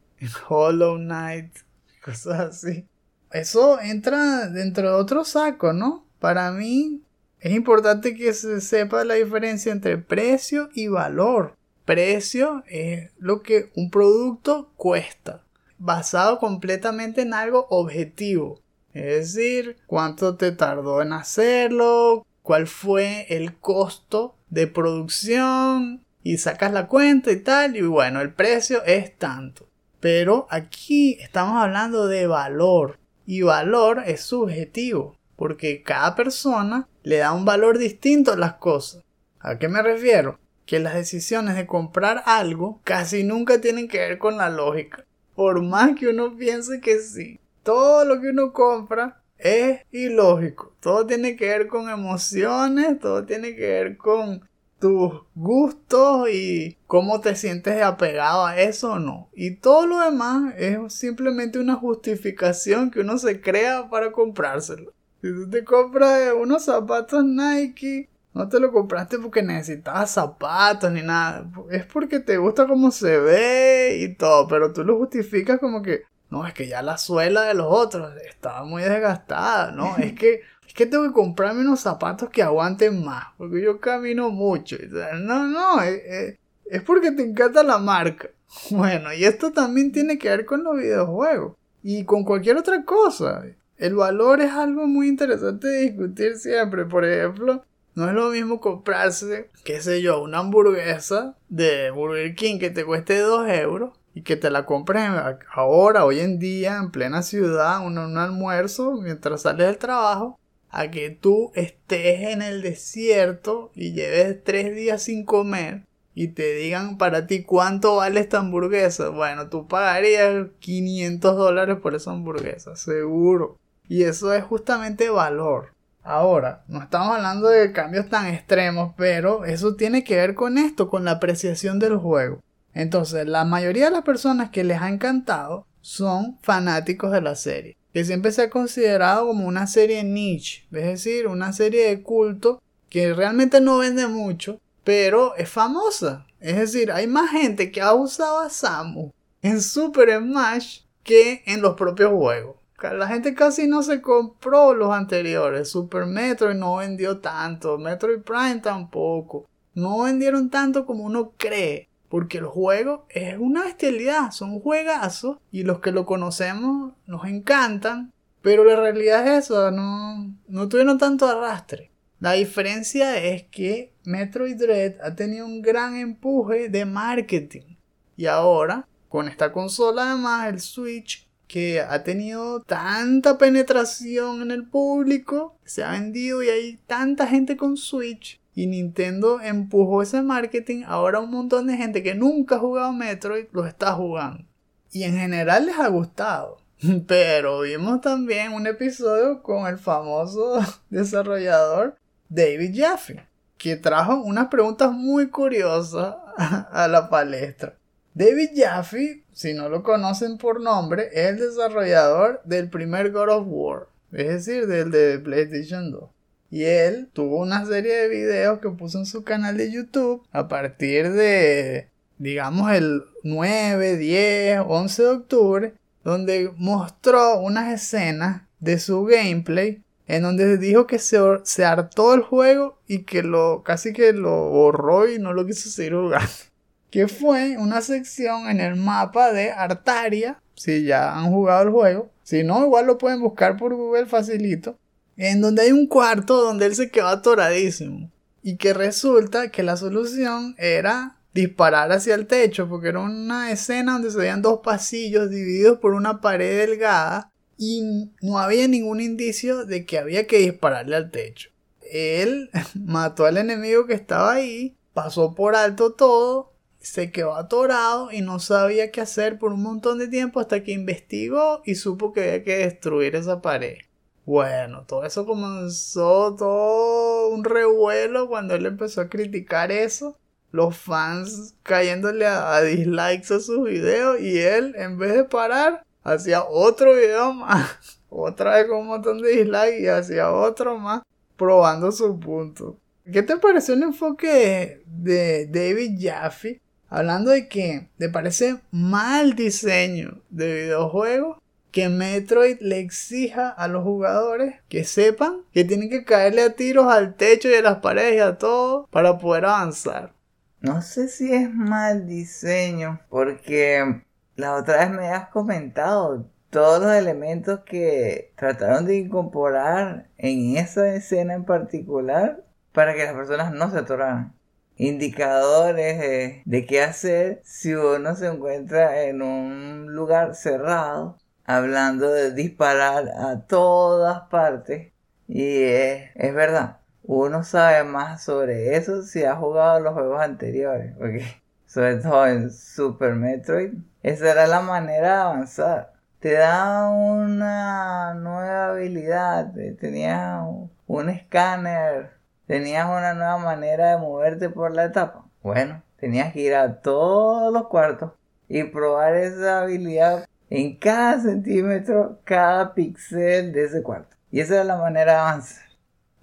[0.47, 1.51] Hollow Knight,
[2.03, 2.85] cosas así.
[3.31, 6.05] Eso entra dentro de otro saco, ¿no?
[6.19, 7.01] Para mí
[7.39, 11.55] es importante que se sepa la diferencia entre precio y valor.
[11.85, 15.43] Precio es lo que un producto cuesta,
[15.81, 18.61] basado completamente en algo objetivo.
[18.93, 26.71] Es decir, cuánto te tardó en hacerlo, cuál fue el costo de producción y sacas
[26.71, 29.67] la cuenta y tal, y bueno, el precio es tanto.
[29.99, 32.99] Pero aquí estamos hablando de valor.
[33.25, 35.15] Y valor es subjetivo.
[35.35, 39.03] Porque cada persona le da un valor distinto a las cosas.
[39.39, 40.39] ¿A qué me refiero?
[40.65, 45.05] Que las decisiones de comprar algo casi nunca tienen que ver con la lógica.
[45.41, 47.39] Por más que uno piense que sí.
[47.63, 50.75] Todo lo que uno compra es ilógico.
[50.79, 57.21] Todo tiene que ver con emociones, todo tiene que ver con tus gustos y cómo
[57.21, 59.29] te sientes apegado a eso o no.
[59.33, 64.93] Y todo lo demás es simplemente una justificación que uno se crea para comprárselo.
[65.23, 71.01] Si tú te compras unos zapatos Nike, no te lo compraste porque necesitabas zapatos ni
[71.01, 71.45] nada.
[71.69, 74.47] Es porque te gusta cómo se ve y todo.
[74.47, 78.13] Pero tú lo justificas como que, no, es que ya la suela de los otros
[78.27, 79.71] estaba muy desgastada.
[79.71, 80.41] No, es que
[80.71, 84.77] es que tengo que comprarme unos zapatos que aguanten más, porque yo camino mucho.
[85.19, 86.37] No, no, es,
[86.85, 88.29] porque te encanta la marca.
[88.69, 93.43] Bueno, y esto también tiene que ver con los videojuegos y con cualquier otra cosa.
[93.77, 96.85] El valor es algo muy interesante de discutir siempre.
[96.85, 102.59] Por ejemplo, no es lo mismo comprarse, qué sé yo, una hamburguesa de Burger King
[102.59, 105.09] que te cueste 2 euros y que te la compres
[105.53, 110.89] ahora, hoy en día, en plena ciudad, un, un almuerzo mientras sales del trabajo, a
[110.89, 116.97] que tú estés en el desierto y lleves tres días sin comer y te digan
[116.97, 119.09] para ti cuánto vale esta hamburguesa.
[119.09, 123.57] Bueno, tú pagarías 500 dólares por esa hamburguesa, seguro.
[123.87, 125.73] Y eso es justamente valor.
[126.03, 130.89] Ahora, no estamos hablando de cambios tan extremos, pero eso tiene que ver con esto,
[130.89, 132.39] con la apreciación del juego.
[132.73, 137.77] Entonces, la mayoría de las personas que les ha encantado son fanáticos de la serie
[137.93, 142.61] que siempre se ha considerado como una serie niche, es decir, una serie de culto
[142.89, 146.25] que realmente no vende mucho, pero es famosa.
[146.39, 149.11] Es decir, hay más gente que ha usado a Samu
[149.41, 152.55] en Super Smash que en los propios juegos.
[152.83, 155.69] La gente casi no se compró los anteriores.
[155.69, 157.77] Super Metroid no vendió tanto.
[157.77, 159.47] Metroid Prime tampoco.
[159.73, 161.89] No vendieron tanto como uno cree.
[162.09, 168.11] Porque el juego es una bestialidad, son juegazos y los que lo conocemos nos encantan,
[168.41, 171.89] pero la realidad es eso, no, tuvieron tanto arrastre.
[172.19, 177.77] La diferencia es que Metroid Dread ha tenido un gran empuje de marketing
[178.17, 184.65] y ahora con esta consola además el Switch que ha tenido tanta penetración en el
[184.65, 190.83] público, se ha vendido y hay tanta gente con Switch y Nintendo empujó ese marketing.
[190.87, 194.45] Ahora un montón de gente que nunca ha jugado Metroid lo está jugando.
[194.93, 196.59] Y en general les ha gustado.
[197.07, 201.97] Pero vimos también un episodio con el famoso desarrollador
[202.29, 207.75] David Jaffe, que trajo unas preguntas muy curiosas a la palestra.
[208.13, 213.45] David Jaffe, si no lo conocen por nombre, es el desarrollador del primer God of
[213.47, 216.09] War, es decir, del de PlayStation 2.
[216.49, 220.49] Y él tuvo una serie de videos que puso en su canal de YouTube a
[220.49, 229.05] partir de, digamos, el 9, 10, 11 de octubre, donde mostró unas escenas de su
[229.05, 234.11] gameplay en donde dijo que se, se hartó el juego y que lo casi que
[234.11, 236.50] lo borró y no lo quiso seguir jugando.
[236.91, 242.11] Que fue una sección en el mapa de Artaria, si ya han jugado el juego.
[242.23, 244.77] Si no, igual lo pueden buscar por Google facilito
[245.17, 248.09] en donde hay un cuarto donde él se quedó atoradísimo.
[248.43, 253.93] Y que resulta que la solución era disparar hacia el techo, porque era una escena
[253.93, 259.65] donde se veían dos pasillos divididos por una pared delgada y no había ningún indicio
[259.65, 261.51] de que había que dispararle al techo.
[261.91, 266.50] Él mató al enemigo que estaba ahí, pasó por alto todo,
[266.81, 270.71] se quedó atorado y no sabía qué hacer por un montón de tiempo hasta que
[270.71, 273.77] investigó y supo que había que destruir esa pared.
[274.25, 280.17] Bueno, todo eso comenzó todo un revuelo cuando él empezó a criticar eso.
[280.51, 286.43] Los fans cayéndole a, dislikes a sus videos y él, en vez de parar, hacía
[286.43, 288.01] otro video más.
[288.13, 291.01] Otra vez con un montón de dislikes y hacía otro más
[291.37, 292.77] probando su punto.
[293.11, 296.60] ¿Qué te pareció el enfoque de David Jaffe?
[296.93, 301.37] Hablando de que te parece mal diseño de videojuegos
[301.71, 306.91] que Metroid le exija a los jugadores que sepan que tienen que caerle a tiros
[306.91, 310.11] al techo y a las paredes y a todo para poder avanzar.
[310.59, 314.03] No sé si es mal diseño, porque
[314.35, 320.93] la otra vez me has comentado todos los elementos que trataron de incorporar en esa
[320.93, 324.40] escena en particular para que las personas no se atoraran.
[324.77, 333.09] Indicadores de, qué hacer si uno se encuentra en un lugar cerrado, hablando de disparar
[333.09, 334.91] a todas partes.
[335.27, 340.95] Y es, es verdad, uno sabe más sobre eso si ha jugado los juegos anteriores,
[340.97, 341.25] porque
[341.65, 345.93] sobre todo en Super Metroid, esa era la manera de avanzar.
[346.19, 350.43] Te da una nueva habilidad, tenías
[350.87, 352.20] un escáner,
[352.51, 355.23] tenías una nueva manera de moverte por la etapa.
[355.41, 358.11] Bueno, tenías que ir a todos los cuartos
[358.49, 364.17] y probar esa habilidad en cada centímetro, cada píxel de ese cuarto.
[364.31, 365.63] Y esa era la manera de avanzar.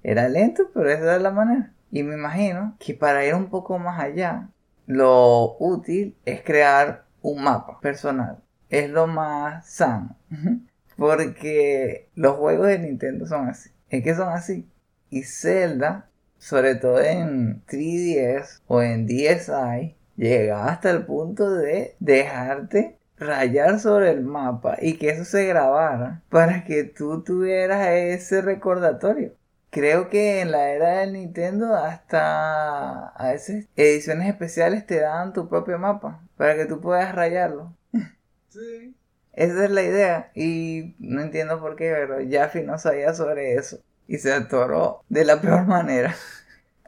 [0.03, 1.73] Era lento, pero esa era la manera.
[1.91, 4.51] Y me imagino que para ir un poco más allá,
[4.85, 8.43] lo útil es crear un mapa personal.
[8.69, 10.15] Es lo más sano.
[10.99, 13.71] Porque los juegos de Nintendo son así.
[13.89, 14.69] Es que son así.
[15.09, 16.08] Y Zelda,
[16.39, 24.11] sobre todo en 3DS o en DSi, llega hasta el punto de dejarte rayar sobre
[24.11, 29.35] el mapa y que eso se grabara para que tú tuvieras ese recordatorio.
[29.71, 35.49] Creo que en la era del Nintendo hasta a veces ediciones especiales te dan tu
[35.49, 37.75] propio mapa para que tú puedas rayarlo.
[38.49, 38.95] Sí.
[39.35, 43.79] Esa es la idea y no entiendo por qué, pero Jaffe no sabía sobre eso
[44.09, 46.17] y se atoró de la peor manera.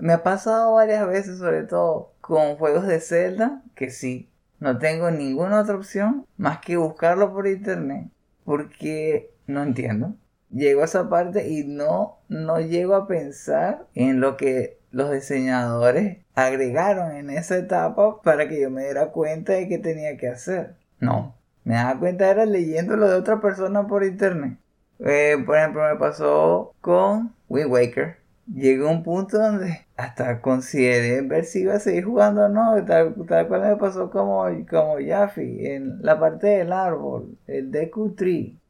[0.01, 4.29] Me ha pasado varias veces, sobre todo con juegos de Zelda, que sí,
[4.59, 8.09] no tengo ninguna otra opción más que buscarlo por internet
[8.45, 10.17] porque no entiendo
[10.51, 16.19] llego a esa parte y no, no llego a pensar en lo que los diseñadores
[16.35, 20.75] agregaron en esa etapa para que yo me diera cuenta de qué tenía que hacer.
[20.99, 24.59] No, me daba cuenta era leyéndolo de otra persona por internet.
[25.05, 28.17] Eh, por ejemplo, me pasó con Wind Waker.
[28.53, 32.85] Llegó un punto donde hasta consideré ver si iba a seguir jugando o no.
[32.85, 38.15] Tal, tal cual me pasó como, como Jaffe en la parte del árbol, el Deku
[38.15, 38.61] Tree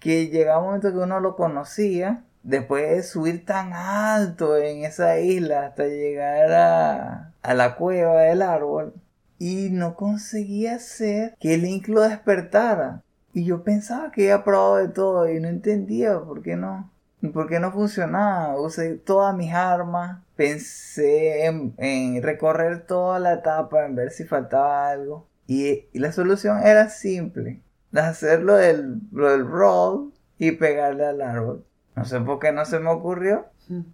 [0.00, 5.20] que llegaba un momento que uno lo conocía, después de subir tan alto en esa
[5.20, 8.94] isla hasta llegar a, a la cueva del árbol,
[9.38, 13.02] y no conseguía hacer que Link lo despertara.
[13.32, 16.90] Y yo pensaba que había probado de todo y no entendía por qué no.
[17.32, 18.58] ¿Por qué no funcionaba?
[18.60, 24.88] Usé todas mis armas, pensé en, en recorrer toda la etapa, en ver si faltaba
[24.88, 25.28] algo.
[25.46, 27.60] Y, y la solución era simple
[27.98, 31.64] hacerlo del, del roll y pegarle al árbol.
[31.96, 33.46] No sé por qué no se me ocurrió,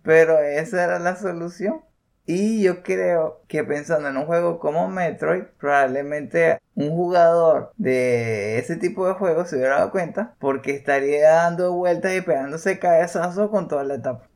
[0.02, 1.80] pero esa era la solución.
[2.26, 8.76] Y yo creo que pensando en un juego como Metroid, probablemente un jugador de ese
[8.76, 13.68] tipo de juegos se hubiera dado cuenta porque estaría dando vueltas y pegándose cabezazos con
[13.68, 14.28] toda la etapa.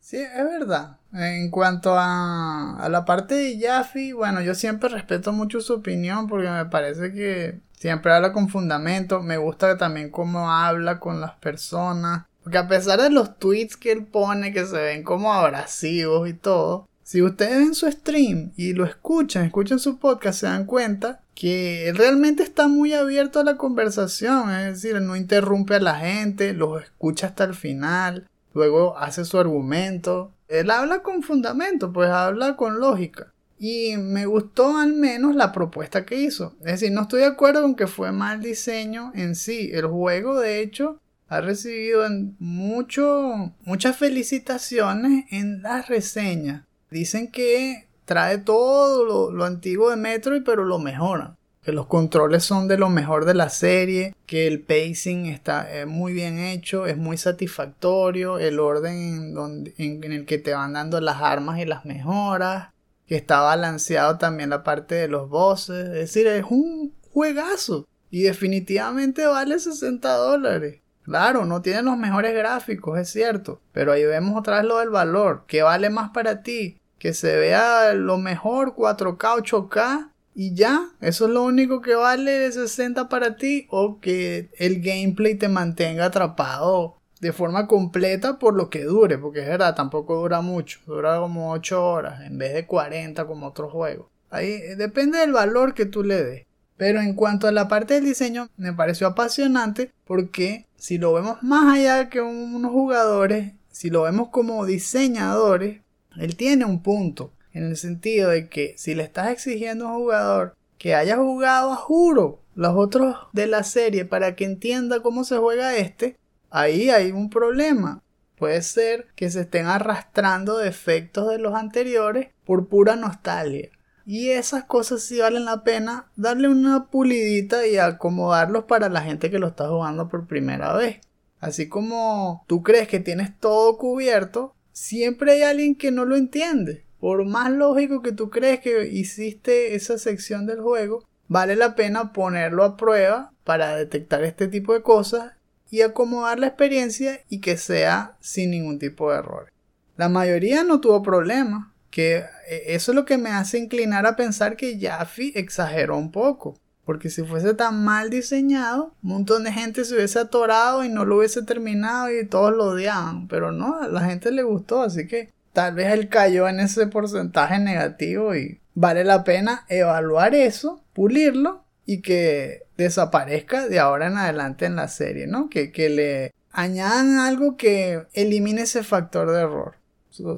[0.00, 0.98] Sí, es verdad.
[1.12, 6.26] En cuanto a, a la parte de Jaffe, bueno, yo siempre respeto mucho su opinión
[6.26, 9.22] porque me parece que Siempre habla con fundamento.
[9.22, 12.26] Me gusta también cómo habla con las personas.
[12.42, 16.34] Porque a pesar de los tweets que él pone que se ven como abrasivos y
[16.34, 21.20] todo, si ustedes ven su stream y lo escuchan, escuchan su podcast, se dan cuenta
[21.34, 24.50] que él realmente está muy abierto a la conversación.
[24.50, 29.38] Es decir, no interrumpe a la gente, los escucha hasta el final, luego hace su
[29.38, 30.32] argumento.
[30.48, 33.32] Él habla con fundamento, pues habla con lógica.
[33.58, 36.54] Y me gustó al menos la propuesta que hizo.
[36.60, 39.70] Es decir, no estoy de acuerdo con que fue mal diseño en sí.
[39.72, 40.98] El juego, de hecho,
[41.32, 42.06] ha recibido
[42.40, 46.64] mucho, muchas felicitaciones en las reseñas.
[46.90, 51.36] Dicen que trae todo lo, antiguo de Metroid, pero lo mejora.
[51.62, 56.12] Que los controles son de lo mejor de la serie, que el pacing está muy
[56.12, 59.34] bien hecho, es muy satisfactorio, el orden
[59.78, 62.74] en el que te van dando las armas y las mejoras,
[63.06, 65.86] que está balanceado también la parte de los bosses.
[65.86, 67.88] Es decir, es un juegazo.
[68.10, 70.81] Y definitivamente vale 60 dólares.
[71.02, 73.60] Claro, no tiene los mejores gráficos, es cierto.
[73.72, 75.44] Pero ahí vemos otra vez lo del valor.
[75.46, 76.78] ¿Qué vale más para ti?
[76.98, 80.90] Que se vea lo mejor 4K, 8K y ya.
[81.00, 83.66] Eso es lo único que vale de 60 para ti.
[83.70, 89.42] O que el gameplay te mantenga atrapado de forma completa por lo que dure, porque
[89.42, 93.70] es verdad, tampoco dura mucho, dura como 8 horas en vez de 40 como otros
[93.70, 94.08] juegos.
[94.28, 96.46] Ahí eh, depende del valor que tú le des.
[96.76, 101.40] Pero en cuanto a la parte del diseño, me pareció apasionante porque si lo vemos
[101.44, 105.80] más allá que unos jugadores, si lo vemos como diseñadores,
[106.16, 107.32] él tiene un punto.
[107.52, 111.70] En el sentido de que si le estás exigiendo a un jugador que haya jugado
[111.70, 116.16] a juro los otros de la serie para que entienda cómo se juega este,
[116.50, 118.02] ahí hay un problema.
[118.34, 123.70] puede ser que se estén arrastrando defectos de los anteriores por pura nostalgia.
[124.04, 129.30] Y esas cosas sí valen la pena darle una pulidita y acomodarlos para la gente
[129.30, 131.00] que lo está jugando por primera vez.
[131.40, 136.84] Así como tú crees que tienes todo cubierto, siempre hay alguien que no lo entiende.
[137.00, 142.12] Por más lógico que tú crees que hiciste esa sección del juego, vale la pena
[142.12, 145.32] ponerlo a prueba para detectar este tipo de cosas
[145.68, 149.52] y acomodar la experiencia y que sea sin ningún tipo de error.
[149.96, 154.16] La mayoría no tuvo problemas, que eh, eso es lo que me hace inclinar a
[154.16, 156.58] pensar que Jaffe exageró un poco.
[156.84, 161.04] Porque si fuese tan mal diseñado, un montón de gente se hubiese atorado y no
[161.04, 163.28] lo hubiese terminado y todos lo odiaban.
[163.28, 166.88] Pero no, a la gente le gustó, así que tal vez él cayó en ese
[166.88, 174.16] porcentaje negativo y vale la pena evaluar eso, pulirlo y que desaparezca de ahora en
[174.16, 175.48] adelante en la serie, ¿no?
[175.50, 179.81] Que, que le añadan algo que elimine ese factor de error.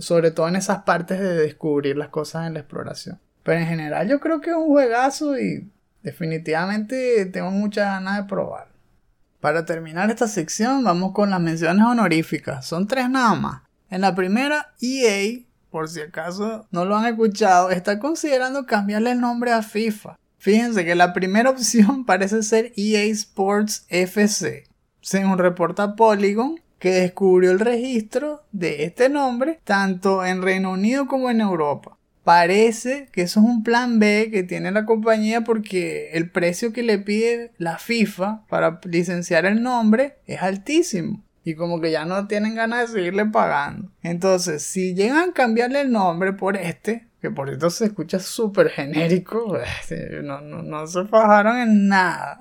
[0.00, 3.20] Sobre todo en esas partes de descubrir las cosas en la exploración.
[3.42, 5.70] Pero en general yo creo que es un juegazo y
[6.02, 8.68] definitivamente tengo muchas ganas de probar.
[9.40, 12.66] Para terminar esta sección vamos con las menciones honoríficas.
[12.66, 13.62] Son tres nada más.
[13.90, 19.20] En la primera, EA, por si acaso no lo han escuchado, está considerando cambiarle el
[19.20, 20.18] nombre a FIFA.
[20.38, 24.64] Fíjense que la primera opción parece ser EA Sports FC.
[25.00, 31.30] Según reporta Polygon, que descubrió el registro de este nombre tanto en Reino Unido como
[31.30, 31.96] en Europa.
[32.24, 36.82] Parece que eso es un plan B que tiene la compañía porque el precio que
[36.82, 41.24] le pide la FIFA para licenciar el nombre es altísimo.
[41.42, 43.90] Y como que ya no tienen ganas de seguirle pagando.
[44.02, 48.68] Entonces, si llegan a cambiarle el nombre por este, que por esto se escucha súper
[48.68, 49.58] genérico,
[50.22, 52.38] no, no, no se fajaron en nada.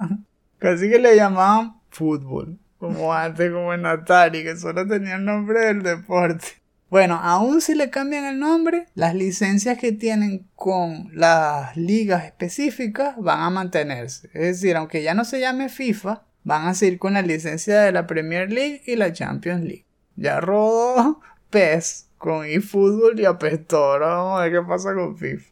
[0.60, 2.60] Casi que le llamaban fútbol.
[2.84, 6.48] Como antes, como en Atari, que solo tenía el nombre del deporte.
[6.90, 13.16] Bueno, aún si le cambian el nombre, las licencias que tienen con las ligas específicas
[13.18, 14.28] van a mantenerse.
[14.34, 17.94] Es decir, aunque ya no se llame FIFA, van a seguir con la licencia de
[17.94, 19.86] la Premier League y la Champions League.
[20.18, 21.22] Ya rodó
[21.52, 23.98] PES con eFootball y apestó.
[23.98, 25.46] Vamos a ver qué pasa con FIFA.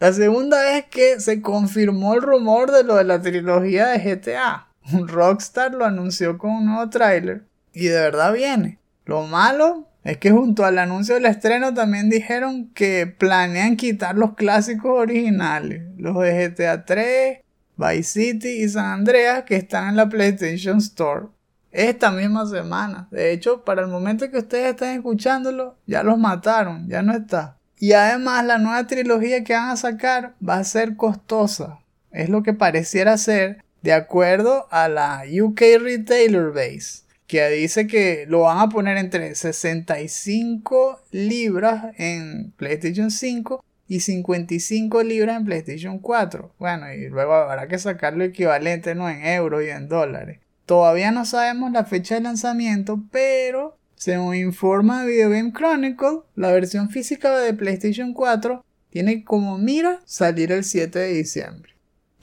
[0.00, 4.68] La segunda vez que se confirmó el rumor de lo de la trilogía de GTA.
[4.92, 8.78] Rockstar lo anunció con un nuevo tráiler y de verdad viene.
[9.04, 14.34] Lo malo es que junto al anuncio del estreno también dijeron que planean quitar los
[14.34, 17.38] clásicos originales, los de GTA 3,
[17.76, 21.26] Vice City y San Andreas que están en la PlayStation Store
[21.72, 23.08] esta misma semana.
[23.10, 27.58] De hecho, para el momento que ustedes están escuchándolo, ya los mataron, ya no está.
[27.78, 31.80] Y además la nueva trilogía que van a sacar va a ser costosa.
[32.12, 38.24] Es lo que pareciera ser de acuerdo a la UK Retailer Base, que dice que
[38.26, 45.98] lo van a poner entre 65 libras en PlayStation 5 y 55 libras en PlayStation
[45.98, 46.54] 4.
[46.58, 49.10] Bueno, y luego habrá que sacar lo equivalente ¿no?
[49.10, 50.40] en euros y en dólares.
[50.64, 56.88] Todavía no sabemos la fecha de lanzamiento, pero según informa Video Game Chronicle, la versión
[56.88, 61.73] física de PlayStation 4 tiene como mira salir el 7 de diciembre.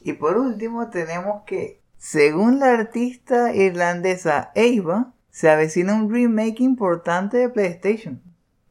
[0.04, 7.38] Y por último tenemos que, según la artista irlandesa Eva, se avecina un remake importante
[7.38, 8.22] de PlayStation.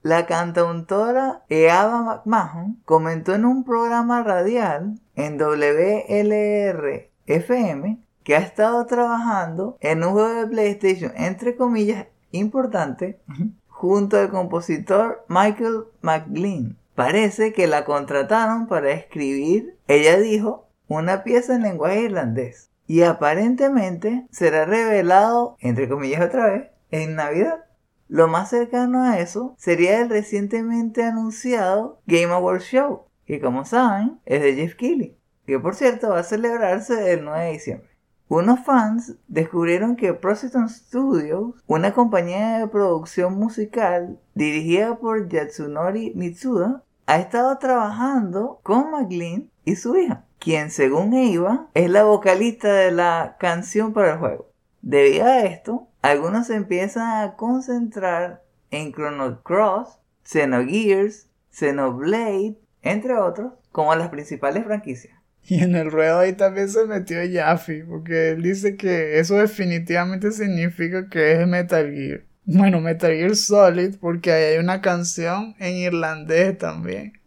[0.02, 8.86] La cantautora Eva McMahon comentó en un programa radial en WLR FM que ha estado
[8.86, 13.20] trabajando en un juego de PlayStation, entre comillas, importante,
[13.68, 16.76] junto al compositor Michael McLean.
[16.94, 22.70] Parece que la contrataron para escribir, ella dijo, una pieza en lenguaje irlandés.
[22.86, 27.64] Y aparentemente será revelado, entre comillas otra vez, en Navidad.
[28.08, 34.18] Lo más cercano a eso sería el recientemente anunciado Game Awards Show, que como saben
[34.26, 35.16] es de Jeff Keighley,
[35.46, 37.90] que por cierto va a celebrarse el 9 de diciembre.
[38.26, 46.82] Unos fans descubrieron que Proceton Studios, una compañía de producción musical dirigida por Yatsunori Mitsuda,
[47.06, 52.90] ha estado trabajando con McLean y su hija quien según Eva es la vocalista de
[52.90, 54.50] la canción para el juego.
[54.82, 63.52] Debido a esto, algunos se empiezan a concentrar en Chrono Cross, Xenogears, Xenoblade, entre otros,
[63.70, 65.14] como las principales franquicias.
[65.46, 70.32] Y en el ruedo ahí también se metió Jaffe, porque él dice que eso definitivamente
[70.32, 72.24] significa que es Metal Gear.
[72.44, 77.19] Bueno, Metal Gear Solid, porque ahí hay una canción en irlandés también.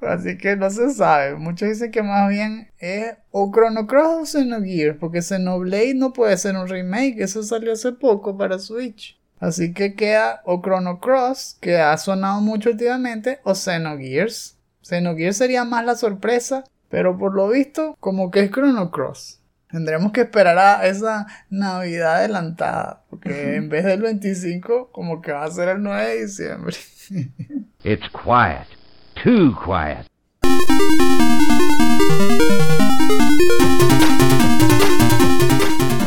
[0.00, 1.34] Así que no se sabe.
[1.34, 6.36] Muchos dicen que más bien es o Chrono Cross o Xenogears, porque Xenoblade no puede
[6.36, 9.18] ser un remake, eso salió hace poco para Switch.
[9.40, 14.56] Así que queda o Chrono Cross, que ha sonado mucho últimamente, o Xenogears.
[14.82, 19.40] Xenogears sería más la sorpresa, pero por lo visto, como que es Chrono Cross.
[19.70, 25.44] Tendremos que esperar a esa Navidad adelantada, porque en vez del 25, como que va
[25.44, 26.76] a ser el 9 de diciembre.
[27.84, 28.77] It's quiet.
[29.24, 30.06] Too quiet.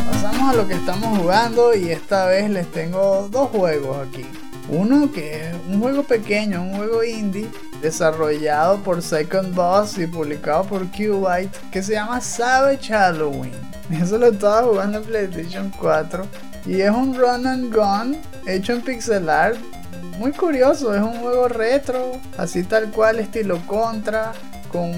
[0.09, 4.25] Pasamos a lo que estamos jugando y esta vez les tengo dos juegos aquí.
[4.69, 7.49] Uno que es un juego pequeño, un juego indie,
[7.81, 13.51] desarrollado por Second Boss y publicado por Qbyte, que se llama Savage Halloween.
[13.91, 16.25] Eso lo estaba jugando en PlayStation 4.
[16.65, 19.57] Y es un run and gun hecho en pixel art.
[20.17, 24.33] Muy curioso, es un juego retro, así tal cual estilo contra,
[24.71, 24.91] con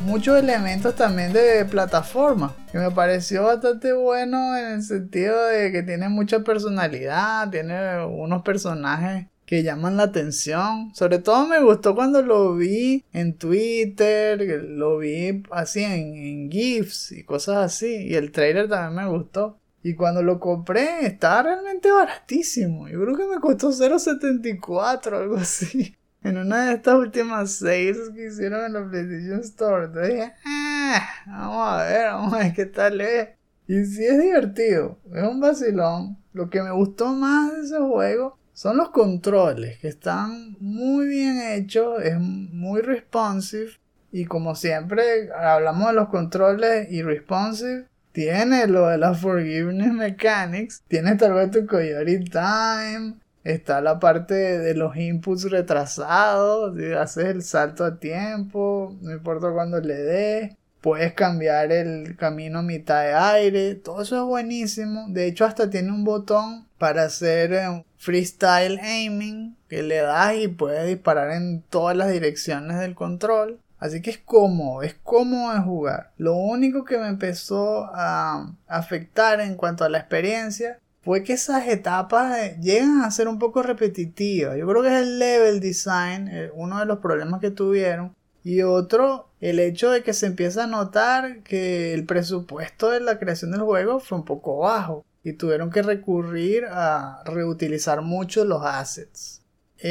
[0.00, 5.82] muchos elementos también de plataforma, que me pareció bastante bueno en el sentido de que
[5.82, 10.92] tiene mucha personalidad, tiene unos personajes que llaman la atención.
[10.94, 17.12] Sobre todo me gustó cuando lo vi en Twitter, lo vi así en, en GIFs
[17.12, 18.08] y cosas así.
[18.08, 19.58] Y el trailer también me gustó.
[19.86, 22.88] Y cuando lo compré estaba realmente baratísimo.
[22.88, 25.96] Yo creo que me costó 0.74 algo así.
[26.24, 29.84] En una de estas últimas seis que hicieron en la PlayStation Store.
[29.84, 33.28] Entonces dije, ah, vamos a ver, vamos a ver qué tal es.
[33.68, 36.18] Y sí es divertido, es un vacilón.
[36.32, 41.40] Lo que me gustó más de ese juego son los controles, que están muy bien
[41.52, 43.70] hechos, es muy responsive.
[44.10, 47.86] Y como siempre hablamos de los controles y responsive,
[48.16, 54.32] tiene lo de la Forgiveness Mechanics, tiene tal vez tu Coyote Time, está la parte
[54.32, 60.52] de los inputs retrasados, haces el salto a tiempo, no importa cuándo le des.
[60.80, 65.08] Puedes cambiar el camino a mitad de aire, todo eso es buenísimo.
[65.10, 70.48] De hecho, hasta tiene un botón para hacer eh, freestyle aiming que le das y
[70.48, 73.58] puedes disparar en todas las direcciones del control.
[73.78, 76.12] Así que es cómodo, es cómodo jugar.
[76.16, 81.68] Lo único que me empezó a afectar en cuanto a la experiencia fue que esas
[81.68, 84.56] etapas eh, llegan a ser un poco repetitivas.
[84.56, 88.12] Yo creo que es el level design, eh, uno de los problemas que tuvieron.
[88.42, 93.20] Y otro, el hecho de que se empieza a notar que el presupuesto de la
[93.20, 95.04] creación del juego fue un poco bajo.
[95.22, 99.42] Y tuvieron que recurrir a reutilizar mucho los assets.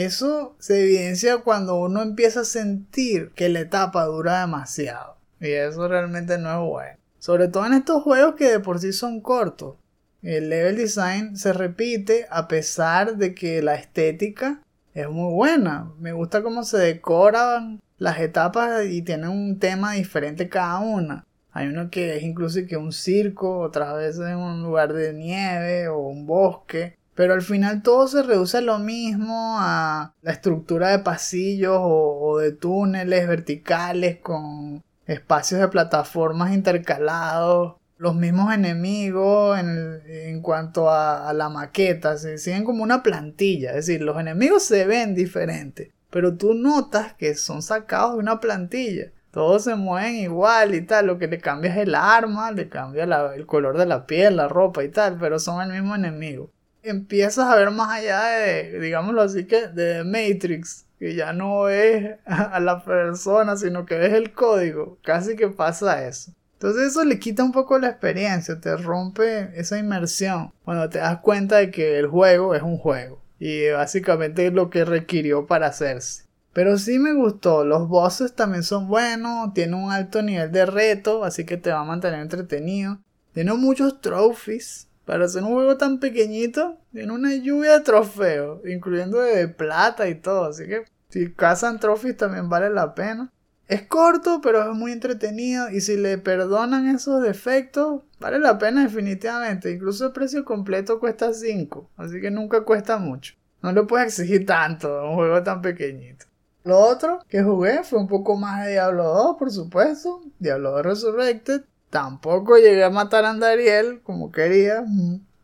[0.04, 5.16] Eso se evidencia cuando uno empieza a sentir que la etapa dura demasiado.
[5.40, 6.98] Y eso realmente no es bueno.
[7.18, 9.78] Sobre todo en estos juegos que de por sí son cortos.
[10.22, 14.62] El level design se repite a pesar de que la estética
[14.94, 15.90] es muy buena.
[15.98, 21.24] Me gusta cómo se decoran las etapas y tienen un tema diferente cada una.
[21.54, 25.88] Hay uno que es incluso que un circo, otras veces en un lugar de nieve
[25.88, 26.98] o un bosque.
[27.16, 32.40] Pero al final todo se reduce a lo mismo, a la estructura de pasillos o,
[32.40, 41.48] de túneles verticales con espacios de plataformas intercalados, los mismos enemigos en, cuanto a, la
[41.48, 46.54] maqueta, se siguen como una plantilla, es decir, los enemigos se ven diferentes, pero tú
[46.54, 49.12] notas que son sacados de una plantilla.
[49.32, 53.04] Todos se mueven igual y tal, lo que le cambia es el arma, le cambia
[53.36, 56.52] el color de la piel, la ropa y tal, pero son el mismo enemigo
[56.90, 62.18] empiezas a ver más allá de, digámoslo así que, de Matrix, que ya no ves
[62.26, 64.98] a la persona, sino que ves el código.
[65.04, 66.32] Casi que pasa eso.
[66.54, 71.20] Entonces eso le quita un poco la experiencia, te rompe esa inmersión cuando te das
[71.20, 75.68] cuenta de que el juego es un juego y básicamente es lo que requirió para
[75.68, 76.24] hacerse.
[76.54, 81.26] Pero sí me gustó, los bosses también son buenos, tiene un alto nivel de reto,
[81.26, 83.00] así que te va a mantener entretenido.
[83.34, 89.20] Tiene muchos trophies, para ser un juego tan pequeñito, tiene una lluvia de trofeos, incluyendo
[89.20, 90.46] de plata y todo.
[90.46, 93.32] Así que si cazan trophies también vale la pena.
[93.68, 95.70] Es corto, pero es muy entretenido.
[95.70, 99.72] Y si le perdonan esos defectos, vale la pena definitivamente.
[99.72, 101.92] Incluso el precio completo cuesta 5.
[101.98, 103.36] Así que nunca cuesta mucho.
[103.62, 106.26] No le puedes exigir tanto a un juego tan pequeñito.
[106.64, 110.22] Lo otro que jugué fue un poco más de Diablo 2, por supuesto.
[110.40, 111.62] Diablo 2 Resurrected.
[111.96, 114.84] Tampoco llegué a matar a Andariel como quería,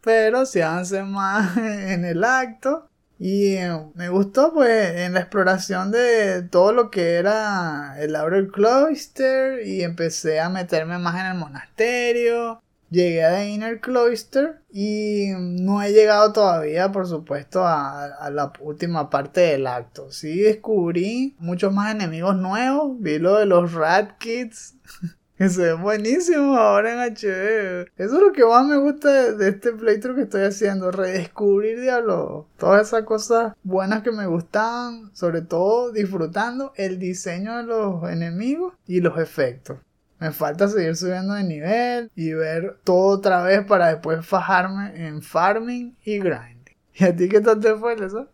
[0.02, 2.90] pero se avancé más en el acto.
[3.18, 8.50] Y eh, me gustó pues en la exploración de todo lo que era el Outer
[8.50, 12.62] Cloister y empecé a meterme más en el monasterio.
[12.90, 18.52] Llegué a The Inner Cloister y no he llegado todavía, por supuesto, a, a, la
[18.60, 20.12] última parte del acto.
[20.12, 23.00] Sí descubrí muchos más enemigos nuevos.
[23.00, 24.76] Vi lo de los Rat Kids.
[25.42, 27.90] Que se ven buenísimos ahora en HD.
[27.98, 30.92] Eso es lo que más me gusta de, de este playthrough que estoy haciendo.
[30.92, 32.46] Redescubrir Diablo.
[32.60, 35.10] Todas esas cosas buenas que me gustaban.
[35.16, 39.80] Sobre todo disfrutando el diseño de los enemigos y los efectos.
[40.20, 45.24] Me falta seguir subiendo de nivel y ver todo otra vez para después fajarme en
[45.24, 46.78] farming y grinding.
[46.94, 48.28] ¿Y a ti qué tal te fue eso?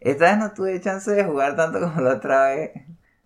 [0.00, 2.72] Esta vez no tuve chance de jugar tanto como la otra vez.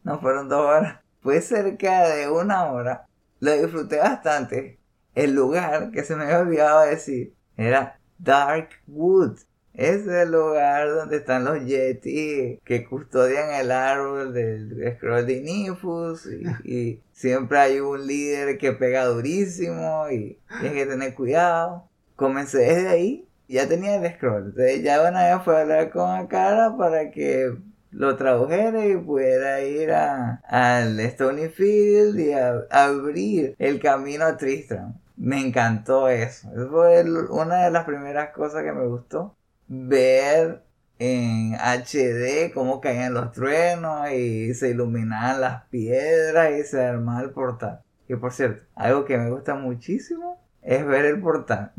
[0.02, 1.00] No fueron dos horas.
[1.22, 3.06] Fue cerca de una hora.
[3.42, 4.78] Lo disfruté bastante.
[5.16, 9.40] El lugar que se me había olvidado decir era Dark Wood.
[9.74, 16.26] Es el lugar donde están los Yeti que custodian el árbol del scroll de Nifus
[16.26, 21.88] y, y siempre hay un líder que pega durísimo y tienes que tener cuidado.
[22.14, 26.08] Comencé desde ahí, ya tenía el scroll, entonces ya una vez fue a hablar con
[26.08, 27.52] Akara para que
[27.92, 34.94] lo tradujera y pudiera ir a, al Stonyfield y a, abrir el camino a Tristram.
[35.16, 36.50] Me encantó eso.
[36.52, 39.36] Eso fue una de las primeras cosas que me gustó.
[39.68, 40.62] Ver
[40.98, 47.30] en HD cómo caían los truenos y se iluminaban las piedras y se armaba el
[47.30, 47.82] portal.
[48.08, 51.72] Que por cierto, algo que me gusta muchísimo es ver el portal.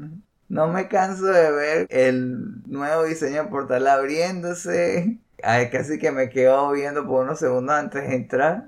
[0.48, 5.20] No me canso de ver el nuevo diseño del portal abriéndose.
[5.44, 8.66] Ay, casi que me quedo viendo por unos segundos antes de entrar.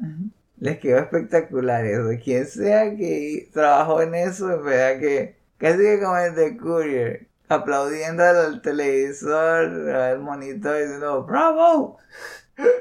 [0.58, 2.10] Les quedó espectacular eso.
[2.22, 7.28] Quien sea que trabajó en eso, en verdad que casi que como el de Courier,
[7.48, 11.98] aplaudiendo al televisor, al monitor, diciendo ¡Bravo!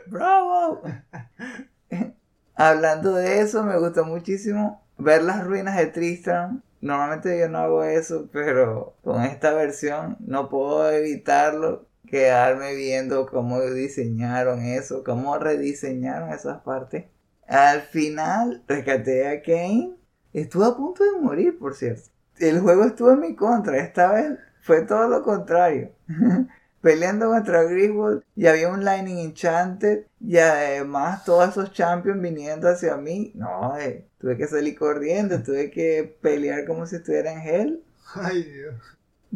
[0.06, 0.82] ¡Bravo!
[2.56, 6.62] Hablando de eso, me gustó muchísimo ver las ruinas de Tristram.
[6.80, 11.86] Normalmente yo no hago eso, pero con esta versión no puedo evitarlo.
[12.06, 17.06] Quedarme viendo cómo diseñaron eso, cómo rediseñaron esas partes.
[17.46, 19.96] Al final rescaté a Kane.
[20.32, 22.10] Estuve a punto de morir, por cierto.
[22.38, 23.78] El juego estuvo en mi contra.
[23.78, 25.92] Esta vez fue todo lo contrario.
[26.80, 32.96] Peleando contra Griswold y había un Lightning Enchanted y además todos esos champions viniendo hacia
[32.96, 33.32] mí.
[33.34, 37.84] No, eh, tuve que salir corriendo, tuve que pelear como si estuviera en Hell.
[38.14, 38.74] Ay, Dios.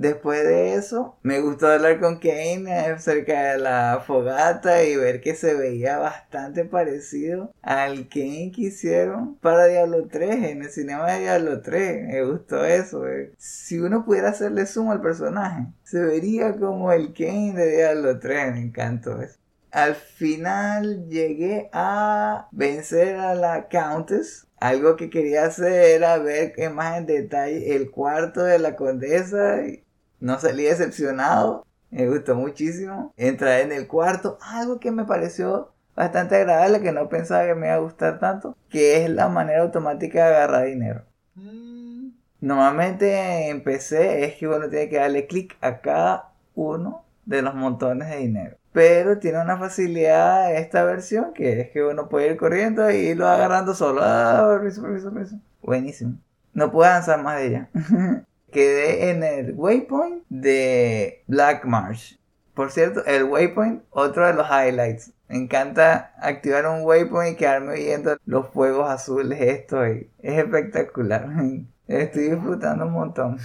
[0.00, 5.34] Después de eso, me gustó hablar con Kane acerca de la fogata y ver que
[5.34, 11.22] se veía bastante parecido al Kane que hicieron para Diablo 3, en el cinema de
[11.22, 12.06] Diablo 3.
[12.06, 13.08] Me gustó eso.
[13.08, 13.32] eh.
[13.38, 18.52] Si uno pudiera hacerle zoom al personaje, se vería como el Kane de Diablo 3.
[18.52, 19.36] Me encantó eso.
[19.72, 24.46] Al final llegué a vencer a la Countess.
[24.60, 29.60] Algo que quería hacer era ver más en detalle el cuarto de la condesa.
[30.20, 31.66] No salí decepcionado.
[31.90, 33.12] Me gustó muchísimo.
[33.16, 34.38] Entrar en el cuarto.
[34.42, 38.56] Algo que me pareció bastante agradable, que no pensaba que me iba a gustar tanto.
[38.68, 41.04] Que es la manera automática de agarrar dinero.
[41.34, 42.10] Mm,
[42.40, 47.54] Normalmente en PC es que uno tiene que darle clic a cada uno de los
[47.54, 48.56] montones de dinero.
[48.72, 53.26] Pero tiene una facilidad esta versión que es que uno puede ir corriendo y irlo
[53.26, 54.02] agarrando solo.
[54.04, 55.36] Ah, permiso, permiso, permiso.
[55.62, 56.14] Buenísimo.
[56.52, 57.68] No puedo avanzar más de ella.
[58.50, 62.14] Quedé en el waypoint de Black Marsh.
[62.54, 65.12] Por cierto, el waypoint, otro de los highlights.
[65.28, 69.40] Me encanta activar un waypoint y quedarme viendo los fuegos azules.
[69.40, 71.28] Esto es espectacular.
[71.86, 73.38] Estoy disfrutando un montón.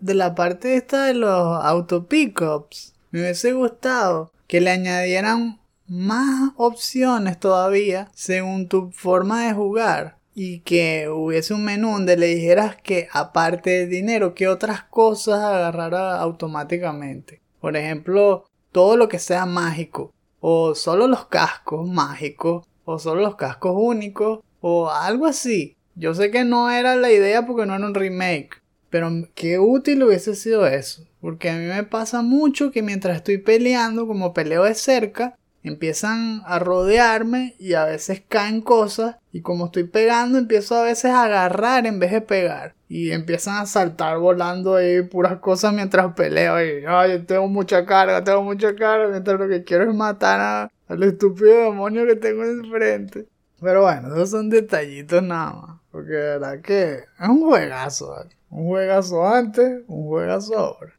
[0.00, 6.52] De la parte esta de los auto pickups, me hubiese gustado que le añadieran más
[6.56, 12.76] opciones todavía según tu forma de jugar y que hubiese un menú donde le dijeras
[12.76, 17.40] que aparte de dinero, que otras cosas agarrara automáticamente.
[17.58, 23.36] Por ejemplo, todo lo que sea mágico, o solo los cascos mágicos, o solo los
[23.36, 25.74] cascos únicos, o algo así.
[25.94, 28.60] Yo sé que no era la idea porque no era un remake,
[28.90, 31.06] pero qué útil hubiese sido eso.
[31.22, 35.34] Porque a mí me pasa mucho que mientras estoy peleando, como peleo de cerca,
[35.68, 39.16] empiezan a rodearme y a veces caen cosas.
[39.32, 42.74] Y como estoy pegando, empiezo a veces a agarrar en vez de pegar.
[42.88, 46.62] Y empiezan a saltar volando ahí puras cosas mientras peleo.
[46.64, 49.08] Y ay, tengo mucha carga, tengo mucha carga.
[49.08, 53.26] Mientras lo que quiero es matar a- al estúpido demonio que tengo enfrente.
[53.60, 55.80] Pero bueno, esos son detallitos nada más.
[55.90, 58.14] Porque de verdad que es un juegazo.
[58.50, 60.92] Un juegazo antes, un juegazo ahora.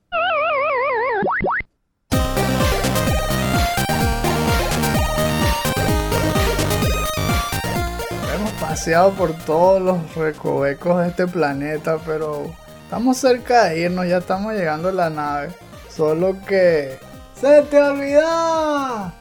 [9.17, 12.45] Por todos los recovecos de este planeta, pero
[12.83, 15.49] estamos cerca de irnos, ya estamos llegando a la nave.
[15.89, 16.97] Solo que...
[17.37, 19.11] ¡Se te olvidó!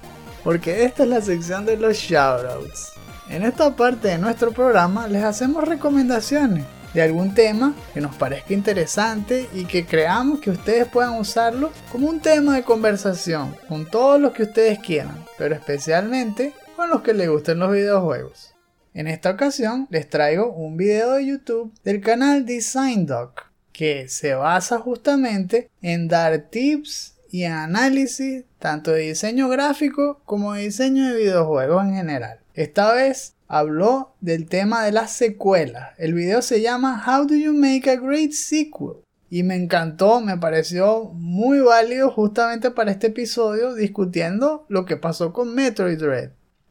[0.44, 2.92] Porque esta es la sección de los shoutouts.
[3.28, 8.54] En esta parte de nuestro programa les hacemos recomendaciones de algún tema que nos parezca
[8.54, 14.20] interesante y que creamos que ustedes puedan usarlo como un tema de conversación con todos
[14.20, 18.55] los que ustedes quieran, pero especialmente con los que les gusten los videojuegos.
[18.96, 24.34] En esta ocasión les traigo un video de YouTube del canal Design Doc que se
[24.34, 31.18] basa justamente en dar tips y análisis tanto de diseño gráfico como de diseño de
[31.18, 32.40] videojuegos en general.
[32.54, 35.90] Esta vez habló del tema de las secuelas.
[35.98, 39.02] El video se llama How do you make a great sequel?
[39.28, 45.34] Y me encantó, me pareció muy válido justamente para este episodio discutiendo lo que pasó
[45.34, 46.30] con Metroid Dread.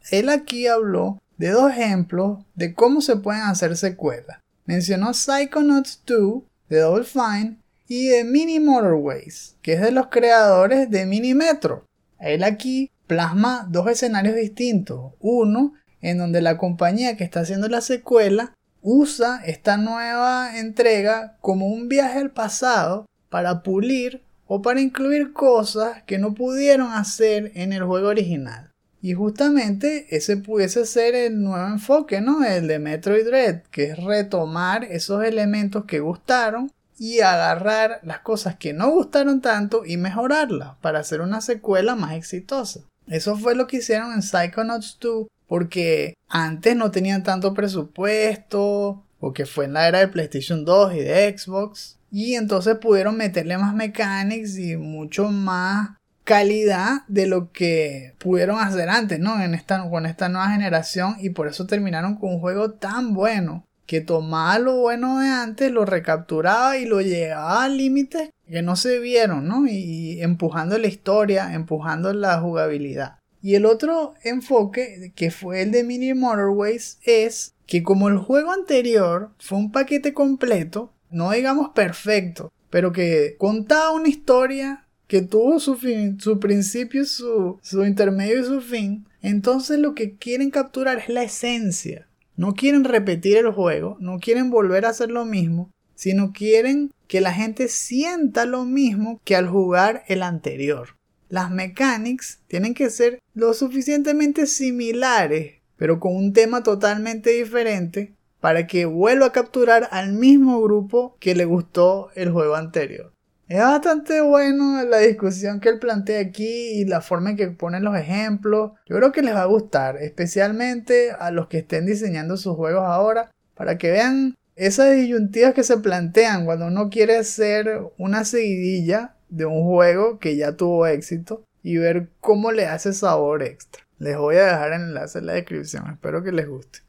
[0.09, 4.39] Él aquí habló de dos ejemplos de cómo se pueden hacer secuelas.
[4.65, 7.57] Mencionó Psychonauts 2 de Double Fine
[7.87, 11.85] y de Mini Motorways, que es de los creadores de Mini Metro.
[12.19, 15.13] Él aquí plasma dos escenarios distintos.
[15.19, 21.67] Uno en donde la compañía que está haciendo la secuela usa esta nueva entrega como
[21.67, 27.73] un viaje al pasado para pulir o para incluir cosas que no pudieron hacer en
[27.73, 28.71] el juego original.
[29.05, 32.43] Y justamente ese pudiese ser el nuevo enfoque, ¿no?
[32.43, 38.55] El de Metroid Dread, que es retomar esos elementos que gustaron y agarrar las cosas
[38.55, 42.79] que no gustaron tanto y mejorarlas para hacer una secuela más exitosa.
[43.05, 49.45] Eso fue lo que hicieron en Psychonauts 2 porque antes no tenían tanto presupuesto, porque
[49.45, 53.75] fue en la era de PlayStation 2 y de Xbox, y entonces pudieron meterle más
[53.75, 55.91] mechanics y mucho más
[56.25, 59.41] calidad de lo que pudieron hacer antes, ¿no?
[59.41, 63.63] En esta, con esta nueva generación y por eso terminaron con un juego tan bueno
[63.85, 68.75] que tomaba lo bueno de antes, lo recapturaba y lo llevaba a límites que no
[68.75, 69.67] se vieron, ¿no?
[69.67, 73.19] y empujando la historia, empujando la jugabilidad.
[73.41, 78.51] Y el otro enfoque, que fue el de Mini Motorways, es que como el juego
[78.51, 85.59] anterior fue un paquete completo, no digamos perfecto, pero que contaba una historia que tuvo
[85.59, 90.99] su, fin, su principio, su, su intermedio y su fin, entonces lo que quieren capturar
[90.99, 92.07] es la esencia.
[92.37, 97.21] No quieren repetir el juego, no quieren volver a hacer lo mismo, sino quieren que
[97.21, 100.95] la gente sienta lo mismo que al jugar el anterior
[101.29, 108.67] las mechanics tienen que ser lo suficientemente similares, pero con un tema totalmente diferente, para
[108.67, 113.11] que vuelva a capturar al mismo grupo que le gustó el juego anterior.
[113.47, 117.79] Es bastante bueno la discusión que él plantea aquí y la forma en que pone
[117.79, 118.71] los ejemplos.
[118.87, 122.83] Yo creo que les va a gustar, especialmente a los que estén diseñando sus juegos
[122.83, 129.15] ahora, para que vean esas disyuntivas que se plantean cuando uno quiere hacer una seguidilla
[129.29, 133.83] de un juego que ya tuvo éxito y ver cómo le hace sabor extra.
[133.99, 136.79] Les voy a dejar el enlace en la descripción, espero que les guste.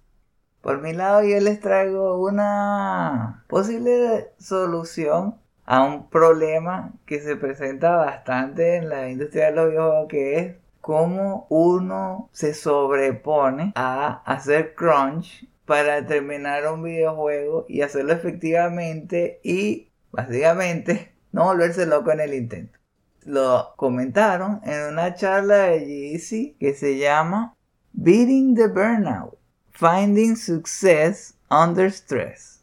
[0.62, 5.36] Por mi lado yo les traigo una posible solución
[5.66, 10.56] a un problema que se presenta bastante en la industria de los videojuegos que es
[10.80, 19.88] cómo uno se sobrepone a hacer crunch para terminar un videojuego y hacerlo efectivamente y
[20.12, 22.78] básicamente no volverse loco en el intento.
[23.24, 25.80] Lo comentaron en una charla de
[26.20, 27.56] GEC que se llama
[27.92, 29.36] Beating the Burnout,
[29.72, 32.55] Finding Success Under Stress.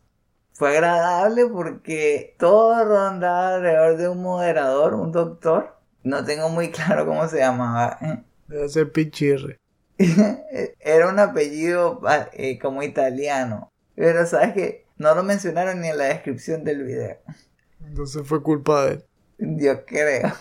[0.63, 5.75] Fue agradable porque todo rondaba alrededor de un moderador, un doctor.
[6.03, 7.97] No tengo muy claro cómo se llamaba.
[8.01, 8.23] ¿eh?
[8.47, 9.59] Debe ser Pichirre.
[10.79, 13.73] Era un apellido ah, eh, como italiano.
[13.95, 17.17] Pero sabes que no lo mencionaron ni en la descripción del video.
[17.85, 19.05] Entonces fue culpa de él.
[19.39, 20.31] Yo creo.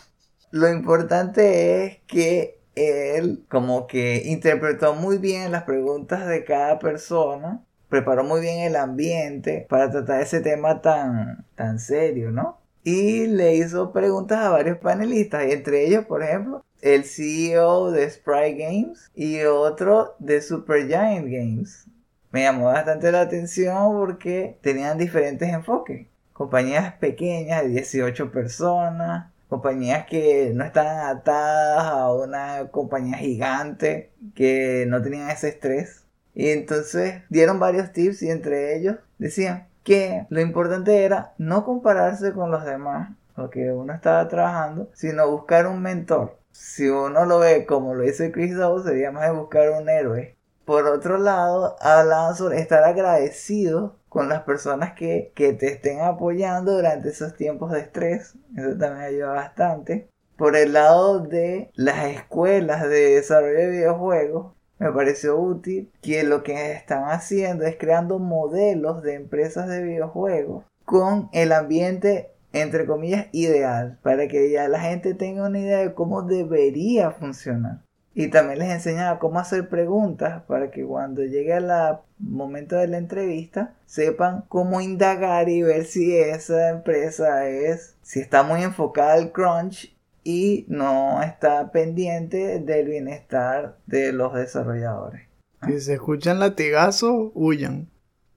[0.52, 7.64] Lo importante es que él como que interpretó muy bien las preguntas de cada persona,
[7.92, 12.58] preparó muy bien el ambiente para tratar ese tema tan, tan serio, ¿no?
[12.82, 18.54] Y le hizo preguntas a varios panelistas, entre ellos, por ejemplo, el CEO de Sprite
[18.54, 21.84] Games y otro de Supergiant Games.
[22.30, 30.06] Me llamó bastante la atención porque tenían diferentes enfoques compañías pequeñas de 18 personas, compañías
[30.06, 36.01] que no estaban atadas a una compañía gigante, que no tenían ese estrés.
[36.34, 42.32] Y entonces dieron varios tips y entre ellos decían que lo importante era no compararse
[42.32, 46.38] con los demás, lo que uno estaba trabajando, sino buscar un mentor.
[46.52, 50.36] Si uno lo ve como lo dice Chris Dow, sería más de buscar un héroe.
[50.64, 57.08] Por otro lado, hablaban sobre estar agradecido con las personas que, te estén apoyando durante
[57.08, 58.34] esos tiempos de estrés.
[58.56, 60.08] Eso también ayuda bastante.
[60.36, 64.52] Por el lado de las escuelas de desarrollo de videojuegos,
[64.82, 70.64] me pareció útil que lo que están haciendo es creando modelos de empresas de videojuegos
[70.84, 75.94] con el ambiente entre comillas ideal para que ya la gente tenga una idea de
[75.94, 77.80] cómo debería funcionar.
[78.14, 81.70] Y también les enseñaba cómo hacer preguntas para que cuando llegue el
[82.18, 88.42] momento de la entrevista sepan cómo indagar y ver si esa empresa es, si está
[88.42, 89.91] muy enfocada al crunch
[90.24, 95.28] y no está pendiente del bienestar de los desarrolladores.
[95.66, 97.88] Si se escuchan latigazos, huyan.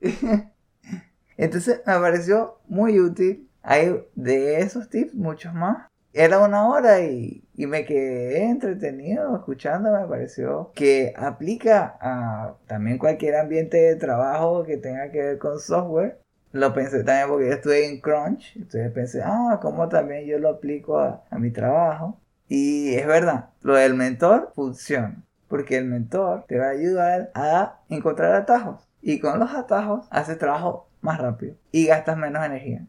[1.38, 3.50] Entonces me pareció muy útil.
[3.62, 10.08] Hay de esos tips muchos más era una hora y, me quedé entretenido escuchando, me
[10.08, 16.20] pareció que aplica a también cualquier ambiente de trabajo que tenga que ver con software.
[16.56, 20.48] Lo pensé también porque yo estuve en Crunch, entonces pensé, ah, cómo también yo lo
[20.48, 22.22] aplico a, a mi trabajo.
[22.48, 27.82] Y es verdad, lo del mentor funciona, porque el mentor te va a ayudar a
[27.90, 28.88] encontrar atajos.
[29.02, 32.88] Y con los atajos haces trabajo más rápido y gastas menos energía.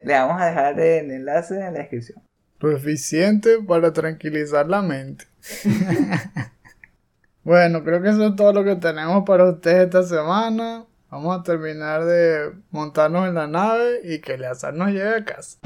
[0.00, 2.22] Le vamos a dejar el enlace en la descripción.
[2.60, 5.24] Lo eficiente para tranquilizar la mente.
[7.42, 10.87] bueno, creo que eso es todo lo que tenemos para ustedes esta semana.
[11.10, 15.24] Vamos a terminar de montarnos en la nave y que el azar nos lleve a
[15.24, 15.58] casa.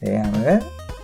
[0.00, 0.62] Déjame ver.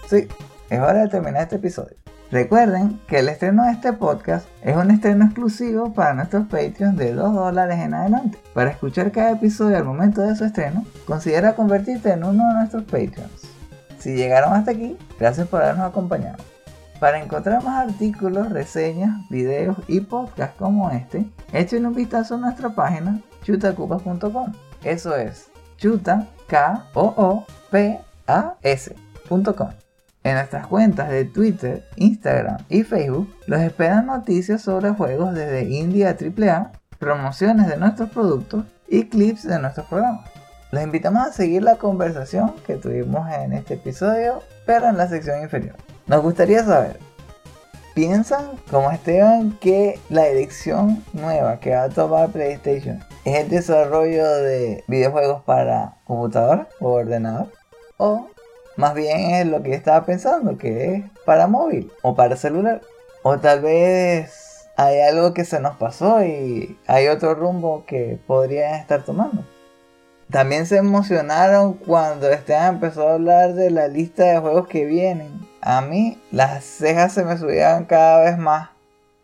[0.08, 0.26] Sí,
[0.70, 1.94] es hora de terminar este episodio.
[2.30, 7.12] Recuerden que el estreno de este podcast es un estreno exclusivo para nuestros Patreons de
[7.12, 8.38] 2 dólares en adelante.
[8.54, 12.84] Para escuchar cada episodio al momento de su estreno, considera convertirte en uno de nuestros
[12.84, 13.57] Patreons.
[13.98, 16.38] Si llegaron hasta aquí, gracias por habernos acompañado.
[17.00, 22.70] Para encontrar más artículos, reseñas, videos y podcasts como este, echen un vistazo a nuestra
[22.70, 24.52] página chutacupas.com.
[24.82, 29.70] Eso es chuta, k o o p a s.com.
[30.24, 36.06] En nuestras cuentas de Twitter, Instagram y Facebook los esperan noticias sobre juegos desde indie
[36.06, 40.28] a AAA, promociones de nuestros productos y clips de nuestros programas.
[40.70, 45.42] Los invitamos a seguir la conversación que tuvimos en este episodio, pero en la sección
[45.42, 45.76] inferior.
[46.06, 46.98] Nos gustaría saber,
[47.94, 54.28] ¿piensan como Esteban que la dirección nueva que va a tomar PlayStation es el desarrollo
[54.28, 57.50] de videojuegos para computadora o ordenador?
[57.96, 58.28] ¿O
[58.76, 62.82] más bien es lo que estaba pensando, que es para móvil o para celular.
[63.22, 68.74] O tal vez hay algo que se nos pasó y hay otro rumbo que podrían
[68.74, 69.42] estar tomando.
[70.30, 75.48] También se emocionaron cuando Esteban empezó a hablar de la lista de juegos que vienen.
[75.62, 78.68] A mí las cejas se me subían cada vez más.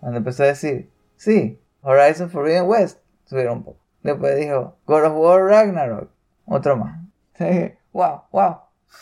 [0.00, 3.80] Cuando empezó a decir, sí, Horizon Forbidden West, subieron un poco.
[4.02, 6.10] Después dijo, God of War Ragnarok,
[6.46, 6.98] otro más.
[7.92, 8.56] wow, wow.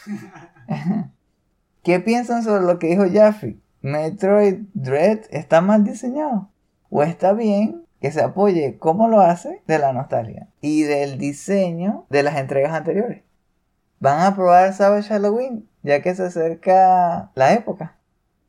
[1.84, 3.62] ¿Qué piensan sobre lo que dijo Jeffrey?
[3.80, 6.50] ¿Metroid Dread está mal diseñado?
[6.90, 12.04] ¿O está bien que se apoye como lo hace de la nostalgia y del diseño
[12.10, 13.22] de las entregas anteriores?
[14.00, 17.96] ¿Van a probar Savage Halloween ya que se acerca la época?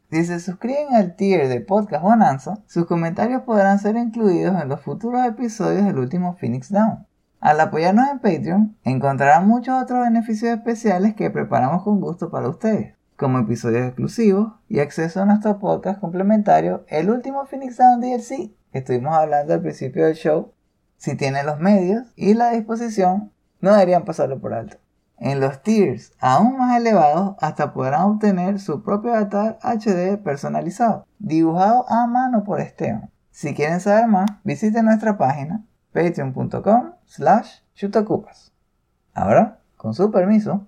[0.10, 4.82] Si se suscriben al tier de Podcast Bonanza, sus comentarios podrán ser incluidos en los
[4.82, 7.06] futuros episodios del último Phoenix Down.
[7.40, 12.96] Al apoyarnos en Patreon, encontrarán muchos otros beneficios especiales que preparamos con gusto para ustedes,
[13.18, 19.16] como episodios exclusivos y acceso a nuestro podcast complementario, el último Phoenix Down DLC, estuvimos
[19.16, 20.52] hablando al principio del show.
[20.98, 24.78] Si tienen los medios y la disposición, no deberían pasarlo por alto.
[25.18, 31.86] En los tiers aún más elevados, hasta podrán obtener su propio avatar HD personalizado, dibujado
[31.90, 33.10] a mano por Esteban.
[33.32, 35.64] Si quieren saber más, visiten nuestra página
[35.94, 38.52] patreon.com slash chutacupas.
[39.14, 40.68] Ahora, con su permiso,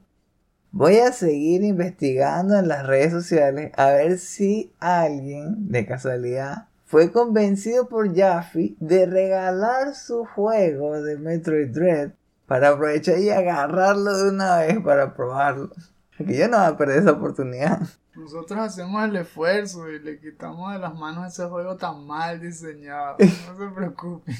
[0.71, 7.11] voy a seguir investigando en las redes sociales a ver si alguien, de casualidad, fue
[7.11, 12.11] convencido por Jaffe de regalar su juego de Metroid Dread
[12.45, 15.71] para aprovechar y agarrarlo de una vez para probarlo.
[16.15, 17.81] Porque yo no voy a perder esa oportunidad.
[18.15, 23.17] Nosotros hacemos el esfuerzo y le quitamos de las manos ese juego tan mal diseñado.
[23.19, 24.33] No se preocupe.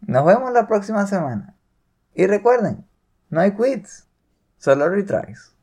[0.00, 1.54] Nos vemos la próxima semana.
[2.14, 2.84] Y recuerden,
[3.28, 4.08] no hay quits,
[4.58, 5.54] solo retries.